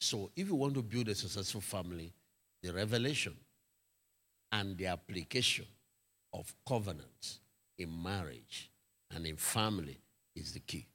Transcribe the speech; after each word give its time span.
So 0.00 0.30
if 0.36 0.48
you 0.48 0.54
want 0.54 0.74
to 0.74 0.82
build 0.82 1.08
a 1.08 1.14
successful 1.14 1.60
family, 1.60 2.12
the 2.62 2.72
revelation 2.72 3.36
and 4.52 4.76
the 4.76 4.86
application 4.86 5.66
of 6.32 6.54
covenants 6.66 7.40
in 7.78 8.02
marriage 8.02 8.70
and 9.14 9.26
in 9.26 9.36
family 9.36 9.98
is 10.34 10.52
the 10.52 10.60
key. 10.60 10.86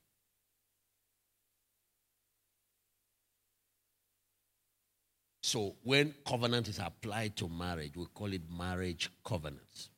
So 5.41 5.75
when 5.83 6.15
covenant 6.25 6.69
is 6.69 6.79
applied 6.79 7.35
to 7.37 7.49
marriage, 7.49 7.97
we 7.97 8.05
call 8.05 8.31
it 8.31 8.41
marriage 8.49 9.11
covenants. 9.25 9.89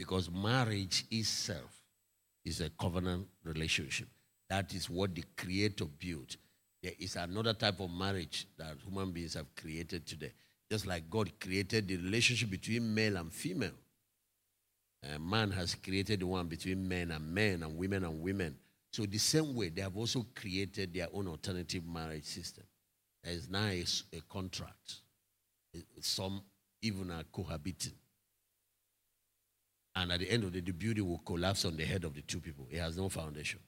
Because 0.00 0.30
marriage 0.30 1.04
itself 1.10 1.70
is 2.42 2.62
a 2.62 2.70
covenant 2.70 3.26
relationship. 3.44 4.08
That 4.48 4.72
is 4.72 4.88
what 4.88 5.14
the 5.14 5.22
Creator 5.36 5.84
built. 5.98 6.38
There 6.82 6.94
is 6.98 7.16
another 7.16 7.52
type 7.52 7.80
of 7.80 7.90
marriage 7.90 8.46
that 8.56 8.78
human 8.82 9.10
beings 9.12 9.34
have 9.34 9.54
created 9.54 10.06
today. 10.06 10.32
Just 10.70 10.86
like 10.86 11.10
God 11.10 11.30
created 11.38 11.86
the 11.86 11.98
relationship 11.98 12.48
between 12.48 12.94
male 12.94 13.18
and 13.18 13.30
female. 13.30 13.74
Uh, 15.04 15.18
man 15.18 15.50
has 15.50 15.74
created 15.74 16.20
the 16.20 16.26
one 16.26 16.46
between 16.46 16.88
men 16.88 17.10
and 17.10 17.34
men 17.34 17.62
and 17.62 17.76
women 17.76 18.02
and 18.02 18.22
women. 18.22 18.56
So, 18.94 19.04
the 19.04 19.18
same 19.18 19.54
way, 19.54 19.68
they 19.68 19.82
have 19.82 19.98
also 19.98 20.24
created 20.34 20.94
their 20.94 21.08
own 21.12 21.28
alternative 21.28 21.86
marriage 21.86 22.24
system. 22.24 22.64
There 23.22 23.34
is 23.34 23.50
now 23.50 23.66
a, 23.66 23.84
a 24.14 24.20
contract. 24.30 24.94
Some 26.00 26.40
even 26.80 27.10
are 27.10 27.24
cohabiting. 27.30 27.92
And 30.00 30.10
at 30.12 30.20
the 30.20 30.30
end 30.30 30.44
of 30.44 30.52
the 30.52 30.62
day, 30.62 30.72
the 30.72 30.78
building 30.78 31.06
will 31.06 31.18
collapse 31.18 31.66
on 31.66 31.76
the 31.76 31.84
head 31.84 32.04
of 32.04 32.14
the 32.14 32.22
two 32.22 32.40
people. 32.40 32.66
It 32.70 32.78
has 32.78 32.96
no 32.96 33.10
foundation. 33.10 33.60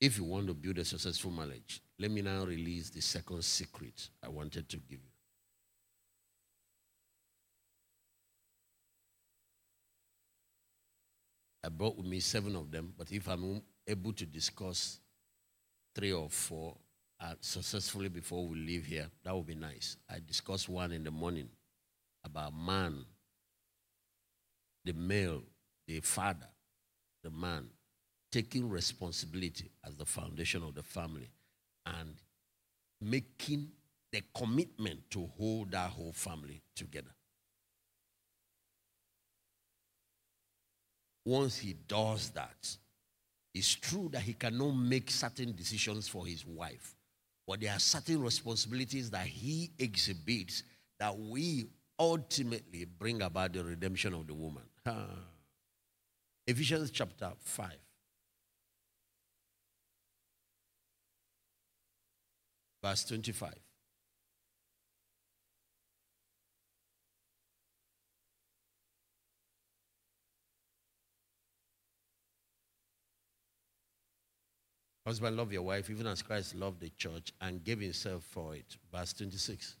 If 0.00 0.18
you 0.18 0.22
want 0.22 0.46
to 0.46 0.54
build 0.54 0.78
a 0.78 0.84
successful 0.84 1.32
marriage, 1.32 1.82
let 1.98 2.12
me 2.12 2.22
now 2.22 2.44
release 2.44 2.88
the 2.90 3.00
second 3.00 3.42
secret 3.42 4.10
I 4.22 4.28
wanted 4.28 4.68
to 4.68 4.76
give 4.76 5.00
you. 5.00 5.10
I 11.64 11.70
brought 11.70 11.96
with 11.96 12.06
me 12.06 12.20
seven 12.20 12.54
of 12.54 12.70
them, 12.70 12.94
but 12.96 13.10
if 13.10 13.26
I'm 13.26 13.60
able 13.88 14.12
to 14.12 14.24
discuss 14.24 15.00
three 15.98 16.12
or 16.12 16.30
four 16.30 16.76
uh, 17.20 17.34
successfully 17.40 18.08
before 18.08 18.46
we 18.46 18.56
leave 18.56 18.86
here, 18.86 19.06
that 19.24 19.34
would 19.34 19.46
be 19.46 19.56
nice. 19.56 19.96
I 20.08 20.18
discussed 20.24 20.68
one 20.68 20.92
in 20.92 21.02
the 21.02 21.10
morning 21.10 21.48
about 22.24 22.52
man, 22.56 23.04
the 24.84 24.92
male, 24.92 25.42
the 25.88 25.98
father, 25.98 26.46
the 27.24 27.30
man, 27.30 27.66
taking 28.30 28.70
responsibility 28.70 29.72
as 29.84 29.96
the 29.96 30.04
foundation 30.04 30.62
of 30.62 30.76
the 30.76 30.84
family 30.84 31.30
and 31.84 32.14
making 33.00 33.68
the 34.12 34.22
commitment 34.32 35.00
to 35.10 35.28
hold 35.36 35.72
that 35.72 35.90
whole 35.90 36.12
family 36.12 36.62
together. 36.76 37.10
Once 41.24 41.58
he 41.58 41.74
does 41.88 42.30
that, 42.30 42.76
it's 43.58 43.74
true 43.74 44.08
that 44.12 44.22
he 44.22 44.32
cannot 44.32 44.72
make 44.72 45.10
certain 45.10 45.54
decisions 45.54 46.08
for 46.08 46.26
his 46.26 46.46
wife, 46.46 46.94
but 47.46 47.60
there 47.60 47.72
are 47.72 47.78
certain 47.78 48.22
responsibilities 48.22 49.10
that 49.10 49.26
he 49.26 49.70
exhibits 49.78 50.62
that 50.98 51.16
we 51.18 51.66
ultimately 51.98 52.84
bring 52.84 53.22
about 53.22 53.52
the 53.52 53.64
redemption 53.64 54.14
of 54.14 54.26
the 54.26 54.34
woman. 54.34 54.62
Ephesians 56.46 56.90
chapter 56.90 57.32
5. 57.38 57.72
verse 62.82 63.04
25. 63.04 63.67
Husband, 75.08 75.38
love 75.38 75.54
your 75.54 75.62
wife, 75.62 75.88
even 75.88 76.06
as 76.06 76.20
Christ 76.20 76.54
loved 76.54 76.80
the 76.80 76.90
church 76.90 77.32
and 77.40 77.64
gave 77.64 77.80
himself 77.80 78.24
for 78.24 78.54
it. 78.54 78.76
Verse 78.92 79.14
26. 79.14 79.76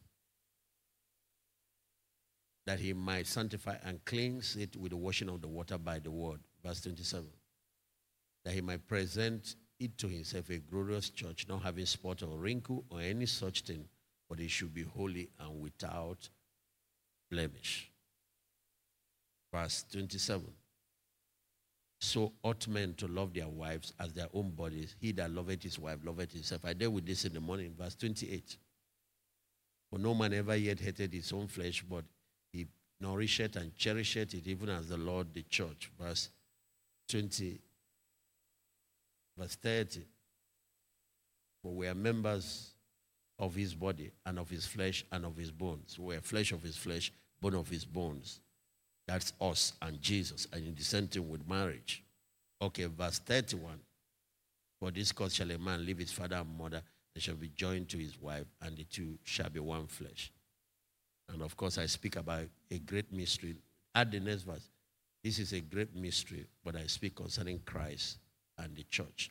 That 2.64 2.80
he 2.80 2.94
might 2.94 3.26
sanctify 3.26 3.76
and 3.84 4.02
cleanse 4.06 4.56
it 4.56 4.74
with 4.74 4.92
the 4.92 4.96
washing 4.96 5.28
of 5.28 5.42
the 5.42 5.48
water 5.48 5.76
by 5.76 5.98
the 5.98 6.10
word. 6.10 6.40
Verse 6.64 6.80
27. 6.80 7.26
That 8.46 8.54
he 8.54 8.62
might 8.62 8.88
present 8.88 9.56
it 9.78 9.98
to 9.98 10.08
himself 10.08 10.48
a 10.48 10.60
glorious 10.60 11.10
church, 11.10 11.44
not 11.46 11.62
having 11.62 11.84
spot 11.84 12.22
or 12.22 12.38
wrinkle 12.38 12.86
or 12.88 13.02
any 13.02 13.26
such 13.26 13.60
thing, 13.60 13.84
but 14.30 14.40
it 14.40 14.50
should 14.50 14.72
be 14.72 14.84
holy 14.84 15.28
and 15.38 15.60
without 15.60 16.26
blemish. 17.30 17.90
Verse 19.52 19.84
27. 19.92 20.46
So 22.00 22.32
ought 22.42 22.68
men 22.68 22.94
to 22.94 23.08
love 23.08 23.34
their 23.34 23.48
wives 23.48 23.92
as 23.98 24.12
their 24.12 24.28
own 24.32 24.50
bodies. 24.50 24.94
He 25.00 25.12
that 25.12 25.30
loveth 25.30 25.62
his 25.62 25.78
wife 25.78 25.98
loveth 26.04 26.32
himself. 26.32 26.64
I 26.64 26.72
dealt 26.72 26.92
with 26.92 27.06
this 27.06 27.24
in 27.24 27.32
the 27.32 27.40
morning, 27.40 27.74
verse 27.76 27.96
28. 27.96 28.56
For 29.90 29.98
no 29.98 30.14
man 30.14 30.32
ever 30.34 30.54
yet 30.56 30.78
hated 30.78 31.12
his 31.12 31.32
own 31.32 31.48
flesh, 31.48 31.82
but 31.82 32.04
he 32.52 32.66
nourisheth 33.00 33.56
and 33.56 33.74
cherisheth 33.74 34.34
it, 34.34 34.46
even 34.46 34.68
as 34.68 34.88
the 34.88 34.96
Lord 34.96 35.34
the 35.34 35.42
church. 35.42 35.90
Verse 35.98 36.28
20, 37.08 37.58
Verse 39.38 39.54
30. 39.54 40.00
For 41.62 41.72
we 41.72 41.86
are 41.86 41.94
members 41.94 42.72
of 43.38 43.54
his 43.54 43.74
body 43.74 44.10
and 44.26 44.38
of 44.38 44.50
his 44.50 44.66
flesh 44.66 45.04
and 45.12 45.24
of 45.24 45.36
his 45.36 45.52
bones. 45.52 45.98
We 45.98 46.16
are 46.16 46.20
flesh 46.20 46.50
of 46.50 46.62
his 46.62 46.76
flesh, 46.76 47.12
bone 47.40 47.54
of 47.54 47.68
his 47.68 47.84
bones. 47.84 48.40
That's 49.08 49.32
us 49.40 49.72
and 49.80 50.00
Jesus, 50.02 50.46
and 50.52 50.76
the 50.76 50.84
same 50.84 51.08
thing 51.08 51.28
with 51.30 51.48
marriage. 51.48 52.04
Okay, 52.60 52.84
verse 52.84 53.18
31. 53.20 53.80
For 54.78 54.90
this 54.90 55.12
cause 55.12 55.34
shall 55.34 55.50
a 55.50 55.56
man 55.56 55.84
leave 55.86 55.96
his 55.96 56.12
father 56.12 56.36
and 56.36 56.58
mother, 56.58 56.82
and 57.14 57.22
shall 57.22 57.34
be 57.34 57.50
joined 57.56 57.88
to 57.88 57.96
his 57.96 58.20
wife, 58.20 58.44
and 58.60 58.76
the 58.76 58.84
two 58.84 59.18
shall 59.24 59.48
be 59.48 59.60
one 59.60 59.86
flesh. 59.86 60.30
And 61.30 61.40
of 61.40 61.56
course, 61.56 61.78
I 61.78 61.86
speak 61.86 62.16
about 62.16 62.44
a 62.70 62.78
great 62.80 63.10
mystery. 63.10 63.56
Add 63.94 64.12
the 64.12 64.20
next 64.20 64.42
verse. 64.42 64.68
This 65.24 65.38
is 65.38 65.54
a 65.54 65.60
great 65.60 65.96
mystery, 65.96 66.46
but 66.62 66.76
I 66.76 66.86
speak 66.86 67.16
concerning 67.16 67.60
Christ 67.64 68.18
and 68.58 68.76
the 68.76 68.82
church. 68.84 69.30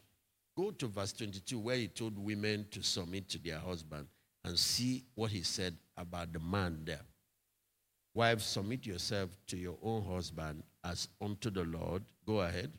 Go 0.58 0.72
to 0.72 0.88
verse 0.88 1.14
22 1.14 1.60
where 1.60 1.76
he 1.76 1.88
told 1.88 2.18
women 2.18 2.66
to 2.72 2.82
submit 2.82 3.30
to 3.30 3.38
their 3.38 3.60
husband 3.60 4.08
and 4.44 4.58
see 4.58 5.04
what 5.14 5.30
he 5.30 5.44
said 5.44 5.76
about 5.96 6.34
the 6.34 6.40
man 6.40 6.82
there. 6.84 7.02
Wives, 8.18 8.46
submit 8.46 8.84
yourself 8.84 9.30
to 9.46 9.56
your 9.56 9.78
own 9.84 10.04
husband 10.04 10.64
as 10.84 11.08
unto 11.22 11.52
the 11.52 11.64
Lord. 11.64 12.02
Go 12.26 12.42
ahead. 12.42 12.72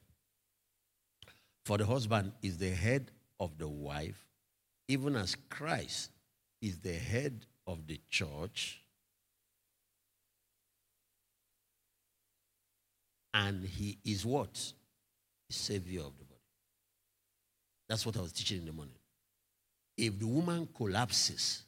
For 1.65 1.79
the 1.79 1.87
husband 1.87 2.33
is 2.43 2.59
the 2.59 2.71
head 2.71 3.13
of 3.39 3.57
the 3.57 3.69
wife, 3.69 4.27
even 4.89 5.15
as 5.15 5.37
Christ 5.49 6.11
is 6.61 6.79
the 6.79 6.93
head 6.93 7.47
of 7.69 7.87
the 7.87 8.01
church. 8.11 8.83
And 13.33 13.65
he 13.65 13.99
is 14.05 14.27
what? 14.27 14.73
Savior 15.51 16.01
of 16.01 16.19
the 16.19 16.25
body. 16.25 16.41
That's 17.89 18.05
what 18.05 18.17
I 18.17 18.23
was 18.23 18.33
teaching 18.33 18.59
in 18.59 18.67
the 18.67 18.73
morning. 18.73 18.97
If 19.97 20.19
the 20.19 20.27
woman 20.27 20.69
collapses 20.77 21.63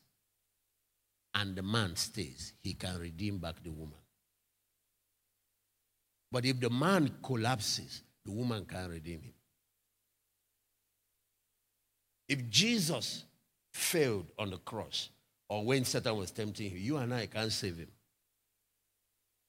and 1.35 1.55
the 1.57 1.63
man 1.63 1.97
stays, 1.97 2.55
he 2.63 2.75
can 2.75 2.99
redeem 2.99 3.39
back 3.39 3.63
the 3.63 3.71
woman. 3.71 3.95
But 6.33 6.45
if 6.45 6.61
the 6.61 6.71
man 6.71 7.11
collapses, 7.23 8.03
the 8.25 8.33
woman 8.33 8.65
can't 8.65 8.91
redeem 8.91 9.23
him. 9.23 9.35
If 12.29 12.49
Jesus 12.49 13.25
failed 13.73 14.27
on 14.39 14.51
the 14.51 14.59
cross, 14.59 15.11
or 15.49 15.65
when 15.65 15.85
Satan 15.85 16.17
was 16.17 16.31
tempting 16.31 16.71
him, 16.71 16.79
you 16.79 16.97
and 16.97 17.13
I 17.13 17.27
can't 17.27 17.51
save 17.51 17.79
him. 17.79 17.89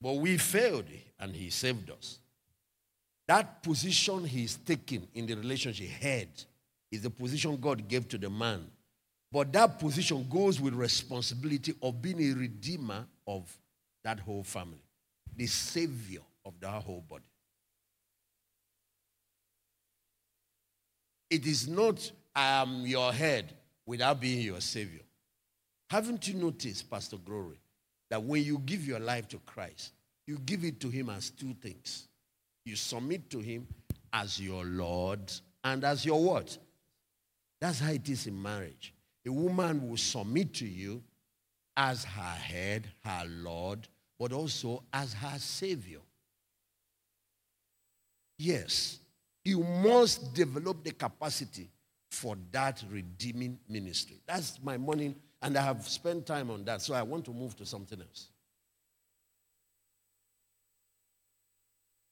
But 0.02 0.14
we 0.14 0.38
failed, 0.38 0.86
and 1.20 1.36
he 1.36 1.52
saved 1.52 1.92
us. 1.92 2.18
That 3.28 3.62
position 3.62 4.26
he's 4.26 4.56
taking 4.56 5.08
in 5.14 5.28
the 5.28 5.36
relationship, 5.36 5.88
head, 5.88 6.30
is 6.92 7.04
the 7.04 7.12
position 7.12 7.56
God 7.58 7.88
gave 7.88 8.08
to 8.10 8.18
the 8.18 8.30
man. 8.30 8.66
But 9.32 9.54
that 9.54 9.80
position 9.80 10.28
goes 10.30 10.60
with 10.60 10.74
responsibility 10.74 11.74
of 11.82 12.02
being 12.02 12.20
a 12.20 12.36
redeemer 12.36 13.06
of 13.26 13.50
that 14.04 14.20
whole 14.20 14.44
family, 14.44 14.84
the 15.36 15.48
savior 15.48 16.20
of 16.46 16.54
that 16.60 16.84
whole 16.84 17.04
body. 17.08 17.24
It 21.30 21.46
is 21.46 21.68
not 21.68 22.12
I 22.36 22.62
am 22.62 22.86
your 22.86 23.14
head 23.14 23.54
without 23.86 24.20
being 24.20 24.42
your 24.42 24.60
savior. 24.60 25.02
Haven't 25.90 26.28
you 26.28 26.34
noticed, 26.34 26.90
Pastor 26.90 27.18
Glory, 27.18 27.60
that 28.10 28.22
when 28.22 28.44
you 28.44 28.58
give 28.60 28.86
your 28.86 29.00
life 29.00 29.28
to 29.30 29.38
Christ, 29.40 29.94
you 30.28 30.38
give 30.40 30.64
it 30.66 30.80
to 30.82 30.90
Him 30.90 31.10
as 31.10 31.30
two 31.30 31.54
things. 31.62 32.08
You 32.66 32.76
submit 32.76 33.30
to 33.32 33.40
Him 33.40 33.68
as 34.12 34.40
your 34.40 34.66
Lord 34.66 35.32
and 35.64 35.84
as 35.84 36.06
your 36.06 36.22
what? 36.22 36.58
That's 37.60 37.80
how 37.80 37.92
it 37.92 38.08
is 38.10 38.28
in 38.28 38.42
marriage. 38.42 38.94
A 39.26 39.32
woman 39.32 39.88
will 39.88 39.98
submit 39.98 40.54
to 40.56 40.66
you 40.66 41.04
as 41.78 42.04
her 42.04 42.22
head, 42.22 42.88
her 43.04 43.24
Lord, 43.28 43.88
but 44.20 44.34
also 44.34 44.84
as 44.92 45.14
her 45.14 45.38
Savior. 45.38 46.00
Yes, 48.38 49.00
you 49.46 49.64
must 49.64 50.34
develop 50.34 50.84
the 50.84 50.92
capacity 50.92 51.70
for 52.10 52.36
that 52.52 52.84
redeeming 52.92 53.60
ministry. 53.70 54.20
That's 54.28 54.60
my 54.62 54.78
morning, 54.78 55.16
and 55.42 55.58
I 55.58 55.62
have 55.62 55.88
spent 55.88 56.26
time 56.26 56.50
on 56.52 56.66
that, 56.66 56.82
so 56.82 56.94
I 56.94 57.04
want 57.04 57.26
to 57.26 57.32
move 57.32 57.56
to 57.58 57.66
something 57.66 58.02
else. 58.02 58.30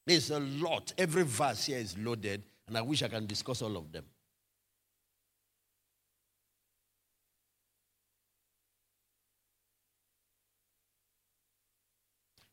There's 0.05 0.31
a 0.31 0.39
lot. 0.39 0.93
Every 0.97 1.23
verse 1.23 1.65
here 1.65 1.77
is 1.77 1.97
loaded, 1.97 2.43
and 2.67 2.77
I 2.77 2.81
wish 2.81 3.03
I 3.03 3.07
can 3.07 3.25
discuss 3.25 3.61
all 3.61 3.77
of 3.77 3.91
them. 3.91 4.05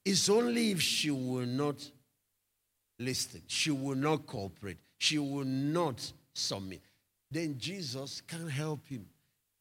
It's 0.07 0.29
only 0.29 0.71
if 0.71 0.81
she 0.81 1.11
will 1.11 1.47
not 1.47 1.91
listen, 3.01 3.43
she 3.49 3.73
will 3.73 3.97
not 3.97 4.25
cooperate, 4.25 4.79
she 4.99 5.19
will 5.19 5.45
not 5.45 6.13
submit. 6.33 6.81
Then 7.29 7.57
Jesus 7.59 8.21
can 8.21 8.49
help 8.49 8.87
him. 8.87 9.05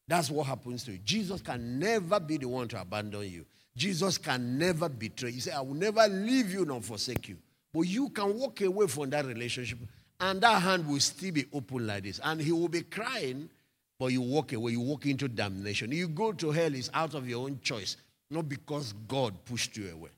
That's 0.07 0.29
what 0.29 0.45
happens 0.45 0.83
to 0.83 0.91
you. 0.91 0.99
Jesus 0.99 1.41
can 1.41 1.79
never 1.79 2.19
be 2.19 2.37
the 2.37 2.47
one 2.47 2.67
to 2.67 2.79
abandon 2.79 3.23
you. 3.23 3.43
Jesus 3.75 4.19
can 4.19 4.59
never 4.59 4.87
betray. 4.87 5.31
He 5.31 5.39
said, 5.39 5.55
I 5.55 5.61
will 5.61 5.73
never 5.73 6.07
leave 6.07 6.53
you 6.53 6.63
nor 6.63 6.79
forsake 6.79 7.27
you. 7.27 7.37
But 7.73 7.81
you 7.81 8.09
can 8.09 8.37
walk 8.37 8.61
away 8.61 8.85
from 8.85 9.09
that 9.09 9.25
relationship, 9.25 9.79
and 10.19 10.39
that 10.41 10.61
hand 10.61 10.87
will 10.87 10.99
still 10.99 11.31
be 11.31 11.47
open 11.53 11.87
like 11.87 12.03
this. 12.03 12.19
And 12.23 12.39
he 12.39 12.51
will 12.51 12.69
be 12.69 12.83
crying, 12.83 13.49
but 13.97 14.11
you 14.11 14.21
walk 14.21 14.53
away. 14.53 14.73
You 14.73 14.81
walk 14.81 15.07
into 15.07 15.27
damnation. 15.27 15.91
You 15.91 16.07
go 16.07 16.33
to 16.33 16.51
hell, 16.51 16.75
it's 16.75 16.91
out 16.93 17.15
of 17.15 17.27
your 17.27 17.45
own 17.45 17.59
choice, 17.63 17.97
not 18.29 18.47
because 18.47 18.93
God 19.07 19.33
pushed 19.43 19.75
you 19.75 19.89
away. 19.91 20.11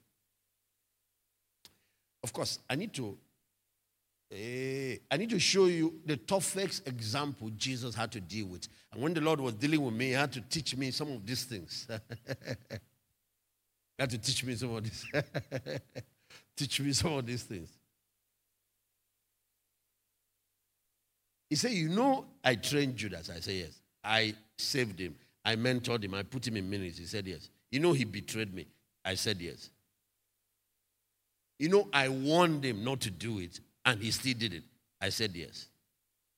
Of 2.28 2.34
course, 2.34 2.60
I 2.70 2.76
need 2.76 2.92
to 2.96 3.18
uh, 4.30 4.36
I 5.10 5.16
need 5.18 5.30
to 5.30 5.40
show 5.40 5.68
you 5.68 6.02
the 6.06 6.18
toughest 6.18 6.86
example 6.86 7.50
Jesus 7.56 7.96
had 7.96 8.12
to 8.12 8.20
deal 8.20 8.48
with. 8.48 8.68
And 8.92 9.02
when 9.02 9.14
the 9.14 9.22
Lord 9.22 9.40
was 9.40 9.54
dealing 9.54 9.82
with 9.82 9.94
me, 9.94 10.08
he 10.08 10.12
had 10.12 10.34
to 10.34 10.42
teach 10.42 10.76
me 10.76 10.92
some 10.92 11.10
of 11.14 11.26
these 11.26 11.46
things. 11.46 11.88
he 12.28 12.36
had 13.98 14.10
to 14.10 14.18
teach 14.18 14.44
me 14.44 14.56
some 14.56 14.76
of 14.76 14.84
this. 14.84 15.06
teach 16.58 16.82
me 16.82 16.92
some 16.92 17.14
of 17.14 17.26
these 17.26 17.44
things. 17.44 17.70
He 21.50 21.56
said, 21.56 21.72
You 21.72 21.88
know, 21.88 22.26
I 22.44 22.56
trained 22.56 22.98
Judas. 22.98 23.30
I 23.30 23.40
said, 23.40 23.54
Yes. 23.54 23.80
I 24.04 24.36
saved 24.58 25.00
him. 25.00 25.16
I 25.46 25.56
mentored 25.56 26.04
him. 26.04 26.16
I 26.16 26.24
put 26.24 26.46
him 26.46 26.58
in 26.58 26.70
ministry. 26.70 27.04
He 27.06 27.08
said, 27.08 27.26
Yes. 27.26 27.50
You 27.72 27.80
know, 27.80 27.94
he 27.94 28.04
betrayed 28.04 28.54
me. 28.54 28.68
I 29.06 29.16
said, 29.16 29.40
Yes. 29.40 29.70
You 31.60 31.70
know, 31.70 31.88
I 31.92 32.10
warned 32.10 32.64
him 32.64 32.84
not 32.84 33.02
to 33.02 33.10
do 33.12 33.40
it, 33.40 33.60
and 33.86 34.02
he 34.02 34.12
still 34.12 34.36
did 34.38 34.54
it. 34.54 34.64
I 35.02 35.10
said, 35.10 35.36
Yes. 35.36 35.68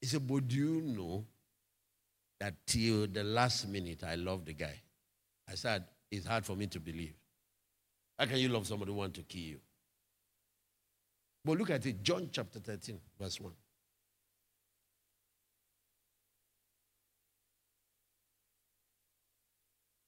He 0.01 0.07
said, 0.07 0.25
But 0.25 0.47
do 0.47 0.55
you 0.55 0.81
know 0.81 1.25
that 2.39 2.53
till 2.65 3.07
the 3.07 3.23
last 3.23 3.67
minute 3.67 4.03
I 4.03 4.15
loved 4.15 4.45
the 4.45 4.53
guy? 4.53 4.81
I 5.49 5.55
said, 5.55 5.83
It's 6.09 6.25
hard 6.25 6.45
for 6.45 6.55
me 6.55 6.67
to 6.67 6.79
believe. 6.79 7.15
How 8.17 8.25
can 8.25 8.37
you 8.37 8.49
love 8.49 8.67
somebody 8.67 8.91
who 8.91 8.97
wants 8.97 9.17
to 9.17 9.23
kill 9.23 9.41
you? 9.41 9.59
But 11.43 11.57
look 11.57 11.69
at 11.69 11.85
it, 11.85 12.03
John 12.03 12.29
chapter 12.31 12.59
13, 12.59 12.99
verse 13.19 13.39
1. 13.39 13.51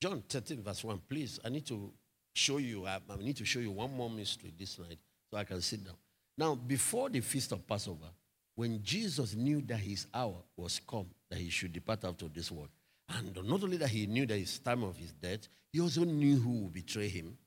John 0.02 0.24
13, 0.28 0.64
verse 0.64 0.84
1. 0.84 1.02
Please, 1.08 1.40
I 1.46 1.50
need 1.50 1.66
to 1.68 1.92
show 2.34 2.58
you, 2.58 2.86
I, 2.86 3.00
I 3.10 3.18
need 3.18 3.38
to 3.38 3.46
show 3.46 3.60
you 3.60 3.72
one 3.72 3.96
more 3.96 4.10
mystery 4.10 4.54
this 4.58 4.80
night 4.80 5.00
so 5.30 5.38
I 5.38 5.44
can 5.44 5.62
sit 5.62 5.84
down. 5.84 5.96
Now, 6.38 6.56
before 6.56 7.10
the 7.10 7.20
feast 7.22 7.52
of 7.52 7.68
Passover, 7.68 8.08
when 8.56 8.82
Jesus 8.84 9.36
knew 9.36 9.62
that 9.62 9.80
his 9.80 10.08
hour 10.14 10.36
was 10.58 10.80
come, 10.88 11.08
that 11.30 11.40
he 11.40 11.50
should 11.50 11.74
depart 11.74 12.04
out 12.06 12.22
of 12.22 12.34
this 12.34 12.52
world, 12.52 12.70
and 13.10 13.36
not 13.44 13.64
only 13.64 13.78
that 13.78 13.90
he 13.90 14.08
knew 14.08 14.26
that 14.26 14.38
his 14.38 14.60
time 14.60 14.84
of 14.84 14.96
his 14.98 15.12
death, 15.12 15.48
he 15.72 15.80
also 15.80 16.04
knew 16.04 16.38
who 16.38 16.64
would 16.64 16.74
betray 16.74 17.08
him. 17.08 17.38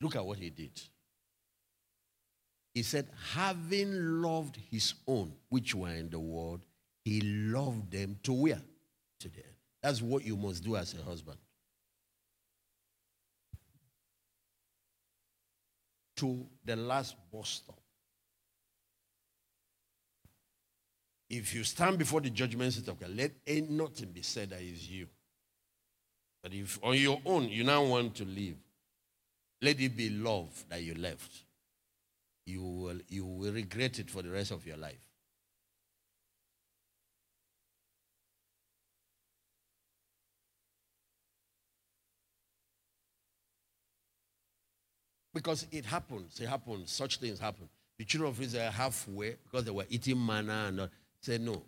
Look 0.00 0.16
at 0.16 0.24
what 0.24 0.38
he 0.38 0.50
did. 0.50 0.80
He 2.74 2.82
said, 2.82 3.08
having 3.34 4.22
loved 4.22 4.58
his 4.70 4.94
own, 5.06 5.32
which 5.50 5.74
were 5.74 5.90
in 5.90 6.08
the 6.10 6.18
world, 6.18 6.64
he 7.04 7.20
loved 7.20 7.90
them 7.90 8.18
to 8.22 8.32
where? 8.32 8.62
To 9.20 9.28
the 9.28 9.36
end. 9.36 9.54
That's 9.82 10.00
what 10.00 10.24
you 10.24 10.36
must 10.36 10.64
do 10.64 10.76
as 10.76 10.94
a 10.94 11.02
husband. 11.02 11.38
To 16.22 16.46
the 16.64 16.76
last 16.76 17.16
bus 17.32 17.48
stop. 17.48 17.80
If 21.28 21.52
you 21.52 21.64
stand 21.64 21.98
before 21.98 22.20
the 22.20 22.30
judgment 22.30 22.72
seat 22.72 22.86
of 22.86 23.00
God, 23.00 23.10
let 23.16 23.32
nothing 23.68 24.12
be 24.12 24.22
said 24.22 24.50
that 24.50 24.60
is 24.60 24.88
you. 24.88 25.08
But 26.40 26.54
if 26.54 26.78
on 26.80 26.94
your 26.96 27.20
own 27.26 27.48
you 27.48 27.64
now 27.64 27.82
want 27.82 28.14
to 28.16 28.24
leave, 28.24 28.56
let 29.60 29.80
it 29.80 29.96
be 29.96 30.10
love 30.10 30.64
that 30.68 30.80
you 30.80 30.94
left. 30.94 31.42
You 32.46 32.62
will, 32.62 33.00
you 33.08 33.24
will 33.24 33.52
regret 33.52 33.98
it 33.98 34.08
for 34.08 34.22
the 34.22 34.30
rest 34.30 34.52
of 34.52 34.64
your 34.64 34.76
life. 34.76 35.00
Because 45.34 45.66
it 45.70 45.84
happens, 45.84 46.40
it 46.40 46.48
happens, 46.48 46.90
such 46.90 47.18
things 47.18 47.38
happen. 47.38 47.68
The 47.98 48.04
children 48.04 48.30
of 48.30 48.40
Israel 48.40 48.70
halfway, 48.70 49.36
because 49.44 49.64
they 49.64 49.70
were 49.70 49.86
eating 49.88 50.24
manna 50.24 50.66
and 50.68 50.88
said, 51.20 51.40
No, 51.40 51.62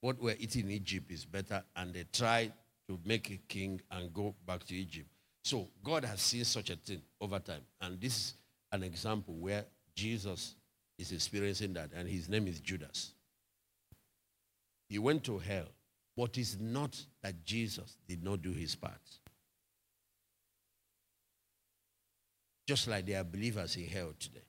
what 0.00 0.20
we're 0.20 0.36
eating 0.38 0.66
in 0.66 0.72
Egypt 0.72 1.10
is 1.10 1.24
better. 1.24 1.62
And 1.74 1.92
they 1.92 2.04
tried 2.12 2.52
to 2.88 2.98
make 3.04 3.30
a 3.30 3.38
king 3.48 3.80
and 3.90 4.12
go 4.12 4.34
back 4.46 4.64
to 4.66 4.74
Egypt. 4.74 5.08
So 5.42 5.68
God 5.82 6.04
has 6.04 6.20
seen 6.20 6.44
such 6.44 6.70
a 6.70 6.76
thing 6.76 7.02
over 7.20 7.38
time. 7.38 7.62
And 7.80 8.00
this 8.00 8.16
is 8.16 8.34
an 8.72 8.82
example 8.82 9.34
where 9.34 9.64
Jesus 9.94 10.54
is 10.98 11.12
experiencing 11.12 11.74
that, 11.74 11.90
and 11.94 12.08
his 12.08 12.28
name 12.28 12.46
is 12.46 12.60
Judas. 12.60 13.12
He 14.88 14.98
went 14.98 15.24
to 15.24 15.38
hell, 15.38 15.66
but 16.16 16.36
it's 16.38 16.56
not 16.60 16.96
that 17.22 17.44
Jesus 17.44 17.96
did 18.08 18.22
not 18.22 18.42
do 18.42 18.52
his 18.52 18.74
part. 18.74 19.00
Just 22.66 22.88
like 22.88 23.06
there 23.06 23.20
are 23.20 23.24
believers 23.24 23.76
in 23.76 23.86
hell 23.86 24.12
today. 24.18 24.40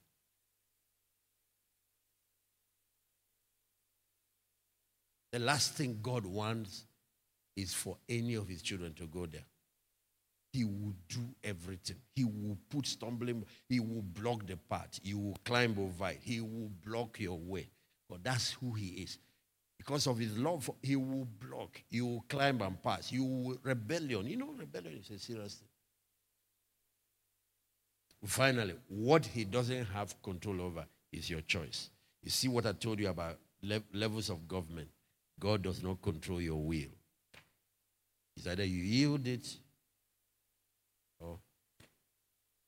The 5.31 5.39
last 5.39 5.73
thing 5.73 5.99
God 6.01 6.25
wants 6.25 6.85
is 7.55 7.73
for 7.73 7.97
any 8.09 8.35
of 8.35 8.47
his 8.47 8.61
children 8.61 8.93
to 8.95 9.05
go 9.05 9.25
there. 9.25 9.45
He 10.53 10.63
will 10.63 10.93
do 11.09 11.21
everything. 11.43 11.97
He 12.15 12.23
will 12.23 12.57
put 12.69 12.87
stumbling, 12.87 13.45
he 13.69 13.79
will 13.79 14.01
block 14.01 14.47
the 14.47 14.57
path, 14.57 14.99
he 15.03 15.13
will 15.13 15.37
climb 15.45 15.75
over 15.77 16.09
it, 16.09 16.19
he 16.23 16.41
will 16.41 16.71
block 16.83 17.19
your 17.19 17.37
way. 17.37 17.69
But 18.09 18.23
that's 18.23 18.53
who 18.53 18.73
he 18.73 19.01
is. 19.03 19.19
Because 19.77 20.07
of 20.07 20.17
his 20.17 20.37
love, 20.37 20.69
he 20.81 20.95
will 20.95 21.27
block, 21.39 21.81
he 21.89 22.01
will 22.01 22.25
climb 22.27 22.61
and 22.61 22.81
pass. 22.81 23.11
You 23.11 23.23
will 23.23 23.57
rebellion. 23.61 24.25
You 24.25 24.37
know, 24.37 24.53
rebellion 24.57 24.97
is 24.97 25.11
a 25.11 25.19
serious 25.19 25.55
thing. 25.55 25.67
Finally, 28.25 28.75
what 28.87 29.25
he 29.25 29.43
doesn't 29.43 29.85
have 29.85 30.21
control 30.21 30.61
over 30.61 30.85
is 31.11 31.29
your 31.29 31.41
choice. 31.41 31.89
You 32.23 32.31
see 32.31 32.47
what 32.47 32.65
I 32.65 32.73
told 32.73 32.99
you 32.99 33.09
about 33.09 33.37
le- 33.61 33.83
levels 33.93 34.29
of 34.29 34.47
government. 34.47 34.89
God 35.39 35.61
does 35.61 35.83
not 35.83 36.01
control 36.01 36.41
your 36.41 36.57
will. 36.57 36.89
It's 38.35 38.47
either 38.47 38.65
you 38.65 38.83
yield 38.83 39.27
it 39.27 39.47
or, 41.19 41.37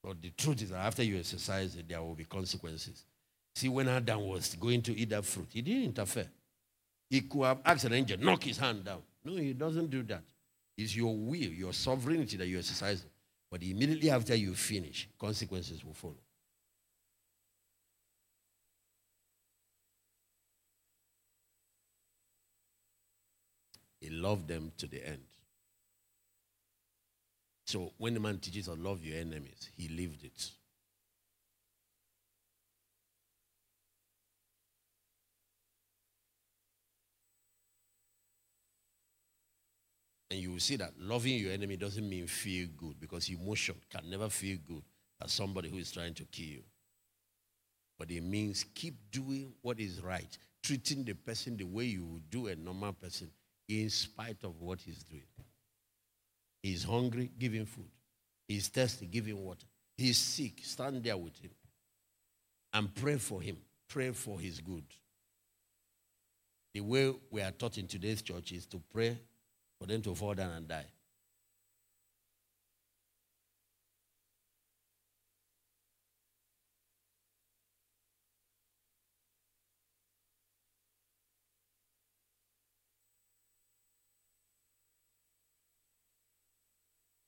but 0.03 0.21
the 0.21 0.29
truth 0.31 0.61
is 0.61 0.69
that 0.69 0.85
after 0.85 1.03
you 1.03 1.17
exercise 1.17 1.75
it, 1.75 1.87
there 1.87 2.01
will 2.01 2.15
be 2.15 2.25
consequences. 2.25 3.05
See, 3.55 3.69
when 3.69 3.87
Adam 3.87 4.27
was 4.27 4.55
going 4.55 4.81
to 4.83 4.97
eat 4.97 5.09
that 5.09 5.25
fruit, 5.25 5.47
he 5.51 5.61
didn't 5.61 5.83
interfere. 5.83 6.27
He 7.09 7.21
could 7.21 7.43
have 7.43 7.59
asked 7.65 7.85
an 7.85 7.93
angel, 7.93 8.17
knock 8.19 8.43
his 8.43 8.57
hand 8.57 8.85
down. 8.85 9.01
No, 9.23 9.35
he 9.35 9.53
doesn't 9.53 9.89
do 9.89 10.03
that. 10.03 10.23
It's 10.77 10.95
your 10.95 11.15
will, 11.15 11.35
your 11.35 11.73
sovereignty 11.73 12.37
that 12.37 12.47
you 12.47 12.57
exercise. 12.57 13.03
But 13.51 13.63
immediately 13.63 14.09
after 14.11 14.35
you 14.35 14.53
finish, 14.53 15.07
consequences 15.19 15.83
will 15.83 15.93
follow. 15.93 16.21
he 23.99 24.09
loved 24.09 24.47
them 24.47 24.71
to 24.77 24.87
the 24.87 25.05
end. 25.05 25.23
So 27.65 27.93
when 27.97 28.13
the 28.13 28.19
man 28.19 28.39
teaches 28.39 28.65
to 28.65 28.73
love 28.73 29.03
your 29.05 29.19
enemies, 29.19 29.69
he 29.77 29.87
lived 29.89 30.23
it. 30.23 30.51
And 40.29 40.39
you 40.39 40.51
will 40.51 40.59
see 40.59 40.75
that 40.75 40.93
loving 40.99 41.39
your 41.39 41.51
enemy 41.51 41.75
doesn't 41.75 42.07
mean 42.07 42.27
feel 42.27 42.67
good 42.77 42.99
because 42.99 43.29
emotion 43.29 43.75
can 43.89 44.09
never 44.09 44.29
feel 44.29 44.57
good 44.67 44.83
as 45.21 45.31
somebody 45.31 45.69
who 45.69 45.77
is 45.77 45.91
trying 45.91 46.13
to 46.15 46.23
kill 46.25 46.45
you. 46.45 46.63
But 47.97 48.11
it 48.11 48.21
means 48.21 48.65
keep 48.75 48.95
doing 49.11 49.53
what 49.61 49.79
is 49.79 50.01
right, 50.01 50.37
treating 50.63 51.03
the 51.03 51.13
person 51.13 51.57
the 51.57 51.65
way 51.65 51.85
you 51.85 52.05
would 52.05 52.29
do 52.29 52.47
a 52.47 52.55
normal 52.55 52.93
person 52.93 53.29
in 53.67 53.89
spite 53.89 54.43
of 54.43 54.61
what 54.61 54.79
he's 54.79 55.03
doing. 55.03 55.23
He's 56.61 56.83
hungry, 56.83 57.31
give 57.37 57.53
him 57.53 57.65
food. 57.65 57.89
He's 58.47 58.67
thirsty, 58.67 59.05
give 59.05 59.25
him 59.25 59.43
water. 59.43 59.65
He's 59.97 60.17
sick, 60.17 60.61
stand 60.63 61.03
there 61.03 61.17
with 61.17 61.37
him 61.37 61.51
and 62.73 62.93
pray 62.93 63.17
for 63.17 63.41
him. 63.41 63.57
Pray 63.87 64.11
for 64.11 64.39
his 64.39 64.59
good. 64.59 64.85
The 66.73 66.81
way 66.81 67.13
we 67.31 67.41
are 67.41 67.51
taught 67.51 67.77
in 67.77 67.87
today's 67.87 68.21
church 68.21 68.51
is 68.51 68.65
to 68.67 68.81
pray 68.93 69.17
for 69.79 69.87
them 69.87 70.01
to 70.01 70.13
fall 70.13 70.33
down 70.33 70.51
and 70.51 70.67
die. 70.67 70.85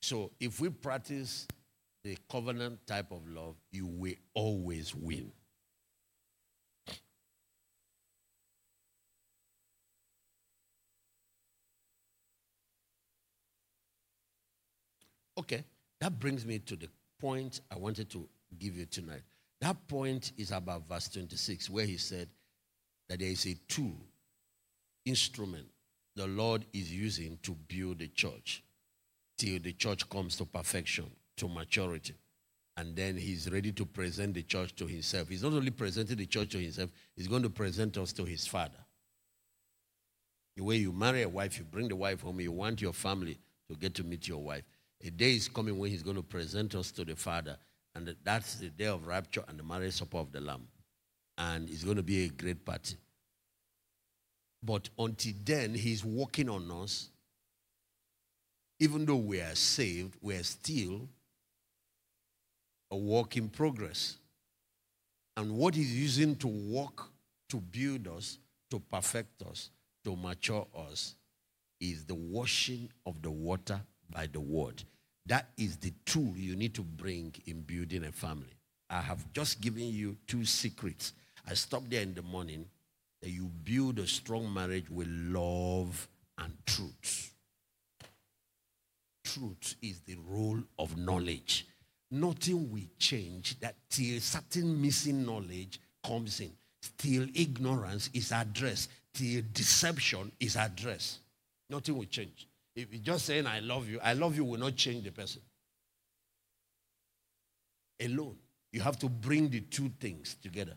So 0.02 0.32
if 0.40 0.60
we 0.60 0.68
practice 0.68 1.46
the 2.04 2.18
covenant 2.30 2.86
type 2.86 3.12
of 3.12 3.26
love, 3.28 3.54
you 3.70 3.86
will 3.86 4.14
always 4.34 4.94
win. 4.94 5.32
Okay, 15.42 15.64
that 16.00 16.20
brings 16.20 16.46
me 16.46 16.60
to 16.60 16.76
the 16.76 16.88
point 17.20 17.60
I 17.68 17.76
wanted 17.76 18.08
to 18.10 18.28
give 18.58 18.76
you 18.76 18.86
tonight. 18.86 19.22
That 19.60 19.88
point 19.88 20.32
is 20.36 20.52
about 20.52 20.88
verse 20.88 21.08
26, 21.08 21.68
where 21.68 21.84
he 21.84 21.96
said 21.96 22.28
that 23.08 23.18
there 23.18 23.28
is 23.28 23.44
a 23.46 23.54
tool, 23.66 23.96
instrument 25.04 25.66
the 26.14 26.26
Lord 26.26 26.64
is 26.72 26.92
using 26.92 27.38
to 27.42 27.52
build 27.52 27.98
the 27.98 28.08
church 28.08 28.62
till 29.38 29.58
the 29.58 29.72
church 29.72 30.08
comes 30.08 30.36
to 30.36 30.44
perfection, 30.44 31.10
to 31.38 31.48
maturity. 31.48 32.14
And 32.76 32.94
then 32.94 33.16
he's 33.16 33.50
ready 33.50 33.72
to 33.72 33.84
present 33.84 34.34
the 34.34 34.42
church 34.42 34.74
to 34.76 34.86
himself. 34.86 35.28
He's 35.28 35.42
not 35.42 35.52
only 35.52 35.70
presenting 35.70 36.16
the 36.16 36.26
church 36.26 36.50
to 36.50 36.58
himself, 36.58 36.90
he's 37.16 37.28
going 37.28 37.42
to 37.42 37.50
present 37.50 37.96
us 37.98 38.12
to 38.14 38.24
his 38.24 38.46
father. 38.46 38.78
The 40.56 40.62
way 40.62 40.76
you 40.76 40.92
marry 40.92 41.22
a 41.22 41.28
wife, 41.28 41.58
you 41.58 41.64
bring 41.64 41.88
the 41.88 41.96
wife 41.96 42.20
home, 42.20 42.40
you 42.40 42.52
want 42.52 42.80
your 42.80 42.92
family 42.92 43.38
to 43.68 43.76
get 43.76 43.94
to 43.94 44.04
meet 44.04 44.28
your 44.28 44.38
wife. 44.38 44.64
A 45.02 45.10
day 45.10 45.34
is 45.34 45.48
coming 45.48 45.78
when 45.78 45.90
he's 45.90 46.02
going 46.02 46.16
to 46.16 46.22
present 46.22 46.74
us 46.74 46.90
to 46.92 47.04
the 47.04 47.16
father. 47.16 47.56
And 47.94 48.14
that's 48.24 48.56
the 48.56 48.68
day 48.68 48.86
of 48.86 49.06
rapture 49.06 49.44
and 49.48 49.58
the 49.58 49.62
marriage 49.62 49.94
supper 49.94 50.18
of 50.18 50.32
the 50.32 50.40
Lamb. 50.40 50.66
And 51.36 51.68
it's 51.68 51.84
going 51.84 51.96
to 51.96 52.02
be 52.02 52.24
a 52.24 52.28
great 52.28 52.64
party. 52.64 52.96
But 54.62 54.88
until 54.98 55.34
then, 55.44 55.74
he's 55.74 56.04
working 56.04 56.48
on 56.48 56.70
us 56.70 57.10
even 58.82 59.06
though 59.06 59.14
we 59.14 59.40
are 59.40 59.54
saved, 59.54 60.16
we 60.20 60.34
are 60.34 60.42
still 60.42 61.08
a 62.90 62.96
work 62.96 63.36
in 63.36 63.48
progress. 63.48 64.16
And 65.36 65.56
what 65.56 65.76
he's 65.76 65.94
using 65.94 66.34
to 66.38 66.48
work, 66.48 67.10
to 67.50 67.58
build 67.58 68.08
us, 68.08 68.38
to 68.72 68.80
perfect 68.80 69.40
us, 69.42 69.70
to 70.02 70.16
mature 70.16 70.66
us, 70.76 71.14
is 71.80 72.04
the 72.06 72.16
washing 72.16 72.90
of 73.06 73.22
the 73.22 73.30
water 73.30 73.80
by 74.12 74.26
the 74.26 74.40
word. 74.40 74.82
That 75.26 75.48
is 75.56 75.76
the 75.76 75.92
tool 76.04 76.32
you 76.36 76.56
need 76.56 76.74
to 76.74 76.82
bring 76.82 77.34
in 77.46 77.62
building 77.62 78.04
a 78.04 78.12
family. 78.12 78.54
I 78.90 79.00
have 79.00 79.32
just 79.32 79.60
given 79.60 79.88
you 79.88 80.16
two 80.26 80.44
secrets. 80.44 81.12
I 81.48 81.54
stopped 81.54 81.90
there 81.90 82.02
in 82.02 82.14
the 82.14 82.22
morning 82.22 82.66
that 83.22 83.30
you 83.30 83.50
build 83.64 83.98
a 83.98 84.06
strong 84.06 84.52
marriage 84.52 84.90
with 84.90 85.08
love 85.08 86.08
and 86.38 86.52
truth 86.66 87.32
truth 89.32 89.76
is 89.82 90.00
the 90.00 90.16
role 90.28 90.58
of 90.78 90.96
knowledge. 90.96 91.66
Nothing 92.10 92.70
will 92.70 92.88
change 92.98 93.58
that 93.60 93.74
till 93.88 94.20
certain 94.20 94.80
missing 94.80 95.24
knowledge 95.24 95.80
comes 96.04 96.40
in. 96.40 96.52
Till 96.98 97.26
ignorance 97.34 98.10
is 98.12 98.32
addressed. 98.32 98.90
Till 99.14 99.42
deception 99.52 100.32
is 100.40 100.56
addressed. 100.56 101.20
Nothing 101.70 101.96
will 101.96 102.06
change. 102.06 102.46
If 102.74 102.92
you're 102.92 103.02
just 103.02 103.26
saying, 103.26 103.46
I 103.46 103.60
love 103.60 103.88
you, 103.88 104.00
I 104.02 104.14
love 104.14 104.36
you 104.36 104.44
will 104.44 104.58
not 104.58 104.76
change 104.76 105.04
the 105.04 105.12
person. 105.12 105.42
Alone. 108.00 108.36
You 108.72 108.80
have 108.80 108.98
to 109.00 109.08
bring 109.08 109.50
the 109.50 109.60
two 109.60 109.90
things 110.00 110.36
together. 110.42 110.74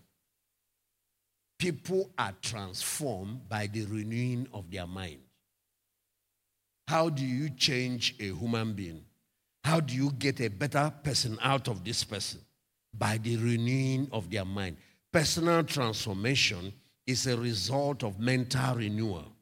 People 1.58 2.10
are 2.18 2.34
transformed 2.42 3.48
by 3.48 3.68
the 3.68 3.86
renewing 3.86 4.48
of 4.54 4.70
their 4.70 4.86
mind. 4.86 5.20
How 6.88 7.10
do 7.10 7.26
you 7.26 7.50
change 7.50 8.16
a 8.20 8.26
human 8.26 8.74
being? 8.74 9.04
How 9.64 9.80
do 9.80 9.96
you 9.96 10.12
get 10.12 10.42
a 10.42 10.50
better 10.50 10.94
person 11.04 11.40
out 11.42 11.68
of 11.68 11.84
this 11.84 12.04
person? 12.04 12.42
By 12.94 13.18
the 13.18 13.38
renewing 13.38 14.10
of 14.12 14.30
their 14.30 14.46
mind. 14.46 14.78
Personal 15.12 15.64
transformation 15.64 16.74
is 17.08 17.26
a 17.26 17.38
result 17.38 18.04
of 18.04 18.20
mental 18.20 18.76
renewal. 18.76 19.35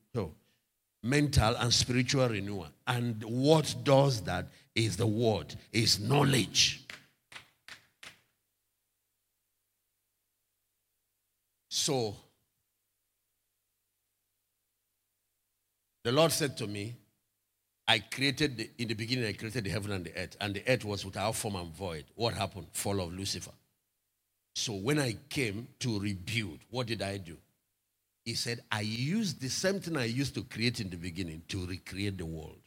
Mental 1.04 1.56
and 1.58 1.74
spiritual 1.74 2.30
renewal. 2.30 2.68
And 2.88 3.22
what 3.24 3.76
does 3.84 4.22
that 4.24 4.48
is 4.74 4.98
the 4.98 5.08
word, 5.08 5.54
is 5.72 6.00
knowledge. 6.00 6.82
So, 11.70 12.16
the 16.04 16.12
Lord 16.12 16.32
said 16.32 16.56
to 16.58 16.68
me, 16.68 16.96
I 17.88 18.00
created, 18.00 18.58
the, 18.58 18.70
in 18.78 18.88
the 18.88 18.94
beginning, 18.94 19.26
I 19.26 19.34
created 19.34 19.66
the 19.66 19.70
heaven 19.70 19.92
and 19.92 20.06
the 20.06 20.18
earth, 20.18 20.38
and 20.40 20.54
the 20.54 20.64
earth 20.68 20.86
was 20.86 21.06
without 21.06 21.36
form 21.36 21.56
and 21.56 21.76
void. 21.76 22.06
What 22.16 22.34
happened? 22.34 22.68
Fall 22.72 23.02
of 23.02 23.14
Lucifer. 23.14 23.52
So 24.56 24.74
when 24.74 25.00
I 25.00 25.18
came 25.30 25.68
to 25.80 26.00
rebuild, 26.00 26.60
what 26.70 26.88
did 26.88 27.02
I 27.02 27.18
do? 27.18 27.38
He 28.26 28.36
said, 28.36 28.62
I 28.72 28.82
used 28.82 29.42
the 29.42 29.50
same 29.50 29.80
thing 29.80 29.98
I 29.98 30.06
used 30.06 30.36
to 30.36 30.44
create 30.44 30.80
in 30.80 30.90
the 30.90 30.96
beginning 30.98 31.44
to 31.50 31.66
recreate 31.66 32.18
the 32.18 32.26
world. 32.26 32.62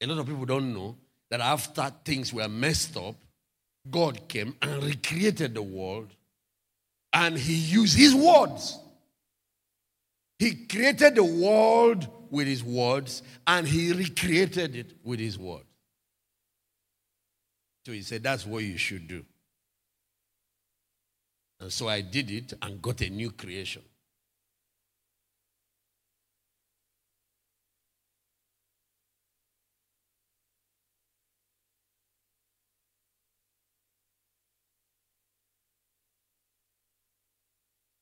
A 0.00 0.06
lot 0.06 0.18
of 0.18 0.26
people 0.26 0.46
don't 0.46 0.72
know 0.72 0.96
that 1.30 1.40
after 1.40 1.90
things 2.04 2.32
were 2.32 2.48
messed 2.48 2.96
up, 2.96 3.16
God 3.90 4.28
came 4.28 4.54
and 4.62 4.82
recreated 4.82 5.54
the 5.54 5.62
world, 5.62 6.08
and 7.12 7.36
He 7.36 7.54
used 7.54 7.96
His 7.96 8.14
words. 8.14 8.78
He 10.38 10.66
created 10.66 11.14
the 11.14 11.24
world 11.24 12.08
with 12.30 12.46
his 12.46 12.62
words 12.62 13.22
and 13.46 13.66
he 13.66 13.92
recreated 13.92 14.76
it 14.76 14.92
with 15.02 15.18
his 15.18 15.38
word. 15.38 15.62
So 17.86 17.92
he 17.92 18.02
said, 18.02 18.22
That's 18.22 18.44
what 18.44 18.64
you 18.64 18.76
should 18.76 19.08
do. 19.08 19.24
And 21.58 21.72
so 21.72 21.88
I 21.88 22.00
did 22.02 22.30
it 22.30 22.52
and 22.60 22.80
got 22.82 23.00
a 23.00 23.08
new 23.08 23.30
creation. 23.30 23.82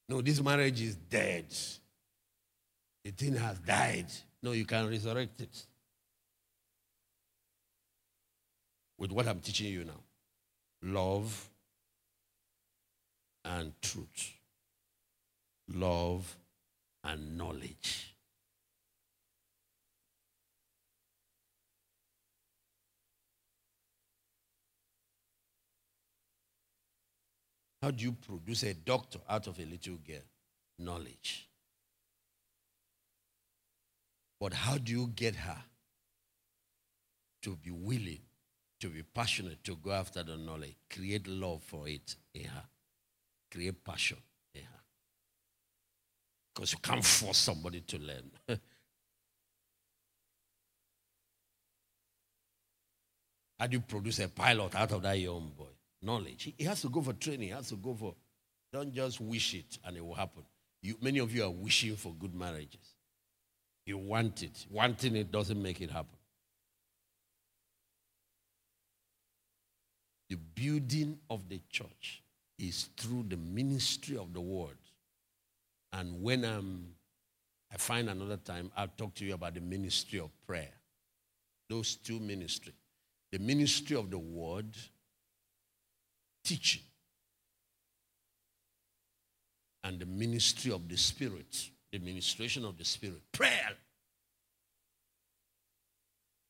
No, 0.09 0.21
this 0.21 0.41
marriage 0.43 0.81
is 0.81 0.97
dead. 0.97 1.47
The 3.05 3.11
thing 3.11 3.35
has 3.37 3.59
died. 3.59 4.07
No, 4.43 4.53
you 4.53 4.65
can 4.65 4.89
resurrect 4.89 5.41
it. 5.41 5.67
With 8.99 9.13
what 9.13 9.27
I'm 9.27 9.41
teaching 9.41 9.73
you 9.73 9.85
now 9.85 10.01
love 10.83 11.49
and 13.45 13.73
truth, 13.83 14.33
love 15.69 16.37
and 17.03 17.37
knowledge. 17.37 18.15
How 27.83 27.91
do 27.91 28.03
you 28.03 28.13
produce 28.13 28.63
a 28.63 28.73
doctor 28.73 29.19
out 29.29 29.47
of 29.47 29.59
a 29.59 29.65
little 29.67 29.97
girl? 29.97 30.23
Knowledge. 30.79 31.47
But 34.41 34.55
how 34.55 34.79
do 34.79 34.91
you 34.91 35.09
get 35.15 35.37
her 35.37 35.59
to 37.43 37.57
be 37.57 37.71
willing, 37.71 38.21
to 38.81 38.89
be 38.89 39.03
passionate, 39.03 39.63
to 39.65 39.77
go 39.77 39.93
after 39.93 40.23
the 40.23 40.39
knowledge? 40.39 40.77
Create 40.91 41.27
love 41.29 41.63
for 41.63 41.87
it 41.87 42.17
in 42.33 42.45
her. 42.45 42.63
Create 43.55 43.85
passion 43.85 44.19
in 44.53 44.63
her. 44.63 44.81
Because 46.53 46.73
you 46.73 46.79
can't 46.83 47.05
force 47.05 47.39
somebody 47.39 47.83
to 47.83 47.99
learn. 47.99 48.33
How 53.61 53.69
do 53.69 53.77
you 53.77 53.81
produce 53.81 54.19
a 54.19 54.29
pilot 54.29 54.75
out 54.75 54.91
of 54.91 55.03
that 55.03 55.21
young 55.21 55.53
boy? 55.57 55.69
Knowledge. 56.03 56.53
He 56.59 56.65
has 56.65 56.83
to 56.83 56.89
go 56.89 57.01
for 57.01 57.13
training. 57.13 57.43
He 57.43 57.55
has 57.55 57.69
to 57.69 57.77
go 57.77 57.95
for. 57.95 58.17
Don't 58.73 58.93
just 58.93 59.21
wish 59.21 59.55
it 59.55 59.79
and 59.85 59.97
it 59.97 60.05
will 60.05 60.17
happen. 60.17 60.43
You, 60.83 60.97
many 61.01 61.21
of 61.21 61.33
you 61.33 61.45
are 61.45 61.51
wishing 61.51 61.95
for 61.95 62.13
good 62.13 62.35
marriages. 62.35 62.97
You 63.87 63.99
want 63.99 64.43
it. 64.43 64.67
Wanting 64.69 65.15
it 65.15 65.31
doesn't 65.31 65.63
make 65.63 65.81
it 65.81 65.93
happen. 65.93 66.19
The 70.29 70.39
building 70.57 71.21
of 71.31 71.49
the 71.49 71.61
church 71.71 72.24
is 72.59 72.89
through 72.97 73.25
the 73.29 73.37
ministry 73.37 74.17
of 74.17 74.33
the 74.33 74.41
word. 74.41 74.77
And 75.93 76.23
when 76.23 76.45
I'm, 76.45 76.95
I 77.73 77.77
find 77.77 78.09
another 78.09 78.37
time, 78.37 78.71
I'll 78.77 78.89
talk 78.89 79.15
to 79.17 79.25
you 79.25 79.35
about 79.35 79.55
the 79.55 79.61
ministry 79.61 80.19
of 80.19 80.31
prayer. 80.47 80.73
Those 81.69 81.97
two 81.97 82.21
ministries 82.21 82.75
the 83.35 83.41
ministry 83.41 83.97
of 83.97 84.13
the 84.13 84.19
word, 84.19 84.77
teaching, 86.45 86.83
and 89.83 89.99
the 89.99 90.07
ministry 90.07 90.71
of 90.71 90.89
the 90.89 90.97
spirit, 90.97 91.71
the 91.91 91.99
ministration 91.99 92.65
of 92.65 92.79
the 92.79 92.85
spirit, 92.85 93.21
prayer. 93.33 93.73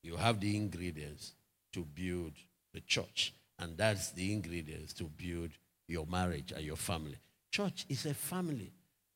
You 0.03 0.17
have 0.17 0.41
the 0.41 0.55
ingredients 0.55 1.33
to 1.73 1.87
build 1.87 2.33
the 2.75 2.81
church, 2.81 3.33
and 3.59 3.79
that's 3.79 4.11
the 4.11 4.31
ingredients 4.31 4.93
to 4.93 5.05
build 5.05 5.53
your 5.95 6.07
marriage 6.07 6.53
and 6.53 6.65
your 6.65 6.77
family. 6.77 7.17
Church 7.51 7.87
is 7.89 8.05
a 8.07 8.15
family, 8.15 8.71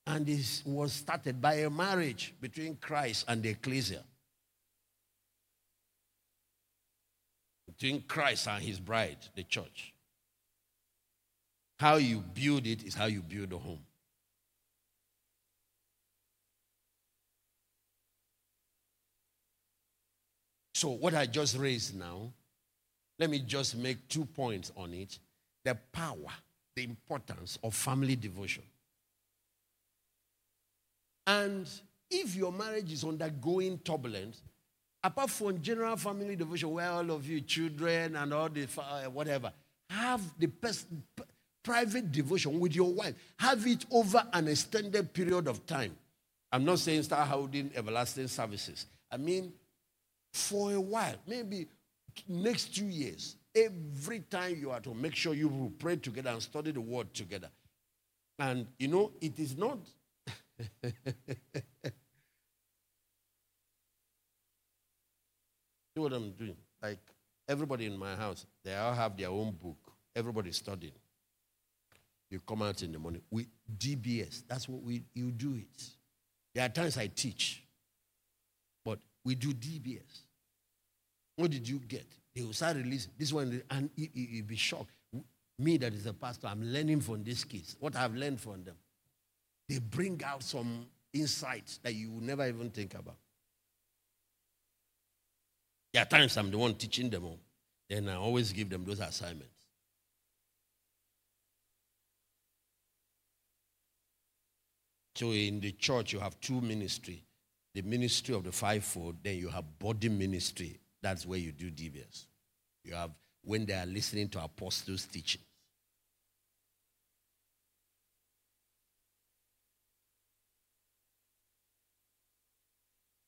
and 0.07 0.29
it 0.29 0.63
was 0.65 0.93
started 0.93 1.41
by 1.41 1.55
a 1.55 1.71
marriage 1.71 2.35
between 2.41 2.77
Christ 2.77 3.27
and 3.29 3.43
the 3.43 3.51
ecclesia. 3.51 4.03
between 7.79 8.03
Christ 8.03 8.49
and 8.49 8.63
his 8.63 8.81
bride, 8.81 9.19
the 9.37 9.45
church. 9.45 9.95
How 11.79 11.97
you 11.97 12.19
build 12.35 12.67
it 12.67 12.83
is 12.83 12.95
how 12.95 13.07
you 13.07 13.23
build 13.23 13.53
a 13.53 13.59
home. 13.59 13.79
So, 20.75 20.91
what 20.91 21.15
I 21.15 21.27
just 21.27 21.57
raised 21.57 21.97
now, 21.97 22.33
let 23.19 23.31
me 23.31 23.41
just 23.41 23.77
make 23.77 24.09
two 24.09 24.25
points 24.25 24.73
on 24.77 24.93
it 24.93 25.19
the 25.65 25.77
power, 25.93 26.33
the 26.79 26.85
importance 26.85 27.59
of 27.65 27.75
family 27.75 28.15
devotion. 28.15 28.63
And 31.27 31.69
if 32.09 32.37
your 32.37 32.53
marriage 32.53 32.93
is 32.93 33.03
undergoing 33.03 33.79
turbulence, 33.79 34.43
apart 35.03 35.31
from 35.31 35.61
general 35.61 35.97
family 35.97 36.37
devotion, 36.37 36.71
where 36.71 36.89
all 36.89 37.11
of 37.11 37.27
you 37.29 37.41
children 37.41 38.15
and 38.15 38.33
all 38.33 38.49
the 38.49 38.69
uh, 38.79 39.11
whatever, 39.11 39.53
have 39.91 40.23
the 40.39 40.47
pers- 40.47 40.87
p- 41.17 41.25
private 41.65 42.13
devotion 42.13 42.61
with 42.61 42.77
your 42.77 42.93
wife. 42.93 43.15
Have 43.41 43.67
it 43.67 43.85
over 43.91 44.25
an 44.33 44.47
extended 44.47 45.13
period 45.13 45.49
of 45.49 45.67
time. 45.67 45.97
I'm 46.53 46.65
not 46.65 46.79
saying 46.79 47.03
start 47.03 47.29
holding 47.29 47.73
everlasting 47.75 48.29
services. 48.29 48.87
I 49.11 49.17
mean, 49.17 49.53
for 50.33 50.73
a 50.73 50.81
while, 50.81 51.17
maybe 51.27 51.67
next 52.29 52.77
two 52.77 52.87
years, 52.87 53.35
every 53.65 54.21
time 54.21 54.57
you 54.59 54.71
are 54.71 54.81
to 54.81 54.95
make 54.95 55.15
sure 55.15 55.35
you 55.35 55.49
will 55.49 55.73
pray 55.79 55.97
together 55.97 56.31
and 56.31 56.43
study 56.43 56.73
the 56.73 56.81
word 56.81 57.13
together. 57.15 57.51
And 58.39 58.67
you 58.79 58.89
know, 58.89 59.13
it 59.21 59.39
is 59.39 59.57
not 59.57 59.79
See 65.99 66.03
what 66.03 66.13
I'm 66.13 66.31
doing? 66.33 66.57
Like 66.83 67.01
everybody 67.49 67.87
in 67.87 67.99
my 67.99 68.15
house, 68.15 68.47
they 68.65 68.77
all 68.77 68.95
have 68.95 69.17
their 69.17 69.31
own 69.31 69.53
book. 69.53 69.77
Everybody's 70.15 70.57
studying. 70.57 70.93
You 72.31 72.41
come 72.41 72.63
out 72.63 72.83
in 72.83 72.93
the 72.93 72.99
morning 72.99 73.23
with 73.31 73.47
DBS. 73.79 74.43
That's 74.47 74.69
what 74.69 74.83
we 74.83 75.03
you 75.15 75.31
do 75.33 75.55
it. 75.55 75.91
There 76.55 76.65
are 76.65 76.69
times 76.69 76.97
I 76.99 77.09
teach, 77.09 77.63
but 78.85 78.99
we 79.25 79.35
do 79.35 79.53
DBS. 79.53 80.23
What 81.37 81.51
did 81.51 81.69
you 81.69 81.79
get? 81.79 82.07
They 82.39 82.45
will 82.45 82.53
start 82.53 82.77
releasing 82.77 83.11
this 83.19 83.33
one, 83.33 83.61
and 83.69 83.91
you, 83.97 84.09
will 84.15 84.47
be 84.47 84.55
shocked. 84.55 84.93
Me, 85.59 85.77
that 85.79 85.93
is 85.93 86.07
a 86.07 86.13
pastor, 86.13 86.47
I'm 86.47 86.63
learning 86.63 87.01
from 87.01 87.25
these 87.25 87.43
kids. 87.43 87.75
What 87.81 87.97
I've 87.97 88.15
learned 88.15 88.41
from 88.41 88.63
them, 88.63 88.77
they 89.69 89.81
bring 89.81 90.23
out 90.25 90.45
some 90.45 90.87
insights 91.13 91.81
that 91.83 91.97
you 91.97 92.13
will 92.13 92.21
never 92.21 92.47
even 92.47 92.71
think 92.71 92.95
about. 92.95 93.17
There 95.93 96.01
are 96.01 96.07
times 96.07 96.37
I'm 96.37 96.53
the 96.53 96.59
one 96.59 96.77
teaching 96.77 97.11
them 97.11 97.25
all. 97.25 97.41
Then 97.91 98.09
I 98.09 98.15
always 98.15 98.53
give 98.53 98.71
them 98.71 98.85
those 98.85 99.01
assignments. 99.01 99.67
So 105.17 105.33
in 105.33 105.59
the 105.59 105.73
church, 105.73 106.13
you 106.13 106.21
have 106.21 106.39
two 106.39 106.61
ministry. 106.61 107.25
The 107.75 107.83
ministry 107.83 108.33
of 108.37 108.45
the 108.45 108.53
fivefold, 108.53 109.17
then 109.25 109.39
you 109.39 109.49
have 109.49 109.65
body 109.81 110.09
ministry. 110.09 110.79
That's 111.03 111.27
where 111.27 111.39
you 111.39 111.53
do 111.53 111.71
DBS. 111.71 112.27
You 112.85 112.95
have 112.95 113.11
when 113.43 113.67
they 113.67 113.75
are 113.75 113.87
listening 113.87 114.29
to 114.31 114.43
apostles' 114.45 115.07
teaching. 115.07 115.43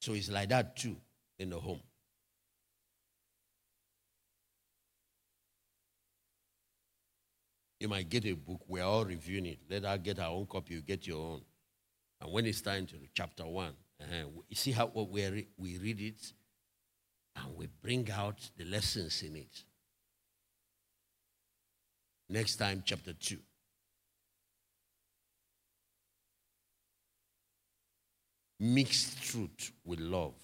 So 0.00 0.12
it's 0.14 0.28
like 0.30 0.48
that 0.50 0.76
too 0.76 0.96
in 1.38 1.50
the 1.50 1.60
home. 1.60 1.80
You 7.78 7.88
might 7.88 8.08
get 8.10 8.26
a 8.26 8.34
book, 8.34 8.60
we're 8.68 8.84
all 8.84 9.04
reviewing 9.04 9.46
it. 9.46 9.58
Let 9.68 9.84
her 9.84 9.96
get 9.98 10.18
her 10.18 10.24
own 10.24 10.46
copy, 10.46 10.74
you 10.74 10.82
get 10.82 11.06
your 11.06 11.18
own. 11.18 11.42
And 12.20 12.32
when 12.32 12.46
it's 12.46 12.60
time 12.62 12.86
to 12.88 12.96
chapter 13.14 13.46
one, 13.46 13.74
uh, 14.00 14.06
you 14.48 14.56
see 14.56 14.72
how 14.72 14.88
what 14.88 15.10
we, 15.10 15.26
re- 15.26 15.48
we 15.58 15.78
read 15.78 16.00
it 16.00 16.32
and 17.42 17.56
we 17.56 17.68
bring 17.82 18.10
out 18.10 18.38
the 18.56 18.64
lessons 18.64 19.22
in 19.22 19.36
it. 19.36 19.64
Next 22.28 22.56
time, 22.56 22.82
chapter 22.84 23.12
two. 23.12 23.38
Mixed 28.60 29.22
truth 29.22 29.72
with 29.84 30.00
love. 30.00 30.34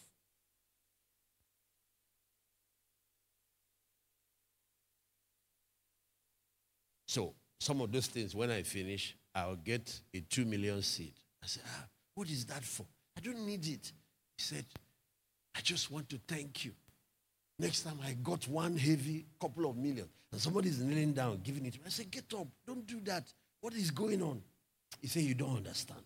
So 7.06 7.34
some 7.60 7.80
of 7.82 7.92
those 7.92 8.06
things, 8.08 8.34
when 8.34 8.50
I 8.50 8.62
finish, 8.62 9.16
I'll 9.34 9.56
get 9.56 10.00
a 10.14 10.20
two 10.20 10.44
million 10.44 10.82
seed. 10.82 11.12
I 11.42 11.46
said, 11.46 11.62
ah, 11.66 11.84
what 12.14 12.28
is 12.30 12.46
that 12.46 12.64
for? 12.64 12.86
I 13.16 13.20
don't 13.20 13.46
need 13.46 13.66
it. 13.66 13.92
He 14.36 14.42
said, 14.42 14.64
I 15.54 15.60
just 15.60 15.90
want 15.90 16.08
to 16.10 16.20
thank 16.26 16.64
you. 16.64 16.72
Next 17.58 17.82
time 17.82 17.98
I 18.04 18.12
got 18.12 18.46
one 18.48 18.76
heavy 18.76 19.26
couple 19.40 19.70
of 19.70 19.76
million, 19.76 20.08
and 20.30 20.40
somebody's 20.40 20.78
kneeling 20.78 21.14
down, 21.14 21.40
giving 21.42 21.64
it 21.64 21.72
to 21.74 21.78
me. 21.78 21.84
I 21.86 21.90
said, 21.90 22.10
Get 22.10 22.24
up, 22.34 22.46
don't 22.66 22.86
do 22.86 23.00
that. 23.04 23.24
What 23.60 23.74
is 23.74 23.90
going 23.90 24.22
on? 24.22 24.42
He 25.00 25.08
said, 25.08 25.22
You 25.22 25.34
don't 25.34 25.56
understand. 25.56 26.02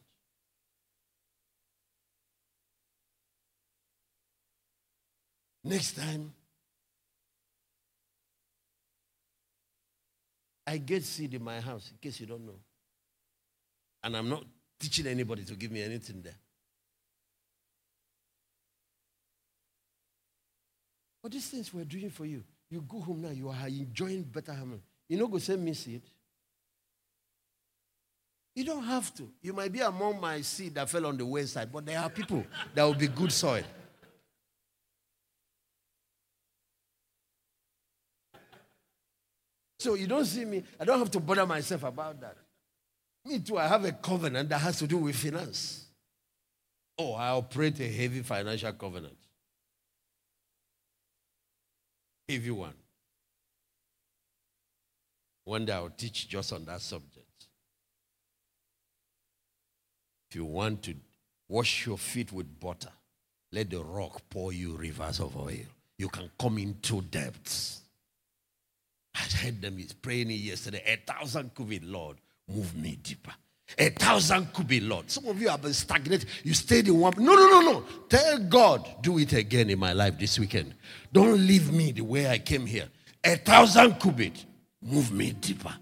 Next 5.65 5.97
time, 5.97 6.33
I 10.67 10.79
get 10.79 11.05
seed 11.05 11.35
in 11.35 11.43
my 11.43 11.61
house, 11.61 11.91
in 11.91 11.99
case 12.01 12.21
you 12.21 12.27
don't 12.27 12.47
know. 12.47 12.61
And 14.05 14.17
I'm 14.17 14.29
not 14.29 14.45
teaching 14.79 15.07
anybody 15.07 15.45
to 15.45 15.55
give 15.55 15.73
me 15.73 15.83
anything 15.83 16.23
there. 16.23 16.37
But 21.23 21.33
these 21.33 21.49
things 21.49 21.73
we're 21.73 21.85
doing 21.85 22.11
for 22.11 22.25
you, 22.25 22.43
you 22.71 22.83
go 22.83 23.01
home 23.01 23.23
now, 23.23 23.31
you 23.31 23.49
are 23.49 23.67
enjoying 23.67 24.23
better 24.23 24.55
harmony. 24.55 24.81
You 25.09 25.19
know, 25.19 25.27
go 25.27 25.39
send 25.39 25.65
me 25.65 25.75
seed. 25.75 26.03
You 28.55 28.65
don't 28.65 28.85
have 28.85 29.15
to. 29.15 29.29
You 29.43 29.53
might 29.53 29.73
be 29.73 29.81
among 29.81 30.21
my 30.21 30.41
seed 30.41 30.75
that 30.75 30.89
fell 30.89 31.07
on 31.07 31.17
the 31.17 31.25
wayside, 31.25 31.73
but 31.73 31.87
there 31.87 31.99
are 31.99 32.11
people 32.11 32.45
that 32.75 32.85
will 32.85 32.95
be 32.95 33.09
good 33.09 33.33
soil. 33.33 33.63
So 39.79 39.95
you 39.95 40.07
don't 40.07 40.27
see 40.27 40.45
me, 40.45 40.63
I 40.79 40.85
don't 40.85 40.99
have 40.99 41.11
to 41.13 41.21
bother 41.21 41.47
myself 41.47 41.85
about 41.85 42.21
that. 42.21 42.37
Me 43.25 43.39
too, 43.39 43.57
I 43.57 43.67
have 43.67 43.85
a 43.85 43.93
covenant 43.93 44.49
that 44.51 44.59
has 44.59 44.79
to 44.79 44.87
do 44.87 44.99
with 44.99 45.17
finance. 45.17 45.87
Oh, 46.99 47.15
I 47.15 47.29
operate 47.31 47.81
a 47.81 47.89
heavy 47.89 48.21
financial 48.23 48.73
covenant. 48.75 49.17
Heavy 52.31 52.53
one. 52.53 52.75
Day 55.65 55.73
I'll 55.73 55.91
teach 55.91 56.29
just 56.29 56.53
on 56.53 56.65
that 56.67 56.81
subject. 56.81 57.27
If 60.31 60.37
you 60.37 60.45
want 60.45 60.85
to 60.85 60.95
wash 61.49 61.87
your 61.87 61.99
feet 61.99 62.33
with 62.33 62.61
butter, 62.61 62.93
let 63.51 63.71
the 63.71 63.83
rock 63.83 64.23
pour 64.31 64.53
you 64.53 64.77
rivers 64.77 65.19
of 65.19 65.37
oil. 65.37 65.67
You 65.99 66.09
can 66.09 66.31
come 66.39 66.59
into 66.59 67.03
depths. 67.03 67.81
I 69.13 69.23
heard 69.23 69.61
them 69.61 69.81
is 69.81 69.93
praying 69.93 70.31
yesterday. 70.31 70.85
A 70.87 71.13
thousand 71.13 71.53
cubit, 71.57 71.83
Lord, 71.83 72.19
move 72.49 72.77
me 72.77 72.97
deeper. 73.03 73.33
A 73.79 73.91
thousand 73.91 74.53
cubit, 74.53 74.83
Lord. 74.83 75.11
Some 75.11 75.29
of 75.29 75.41
you 75.41 75.49
have 75.49 75.63
been 75.63 75.73
stagnated. 75.73 76.29
You 76.43 76.55
stayed 76.55 76.89
in 76.89 76.99
one. 76.99 77.15
No, 77.17 77.35
no, 77.35 77.49
no, 77.49 77.61
no. 77.61 77.85
Tell 78.09 78.39
God, 78.39 78.89
do 79.03 79.19
it 79.19 79.33
again 79.33 79.71
in 79.71 79.79
my 79.79 79.93
life 79.93 80.19
this 80.19 80.39
weekend. 80.39 80.75
Don't 81.13 81.39
leave 81.47 81.73
me 81.73 81.93
the 81.93 82.03
way 82.03 82.29
I 82.29 82.39
came 82.39 82.67
here. 82.67 82.89
A 83.23 83.37
thousand 83.37 84.01
cubit, 84.01 84.45
move 84.83 85.13
me 85.13 85.33
deeper. 85.33 85.75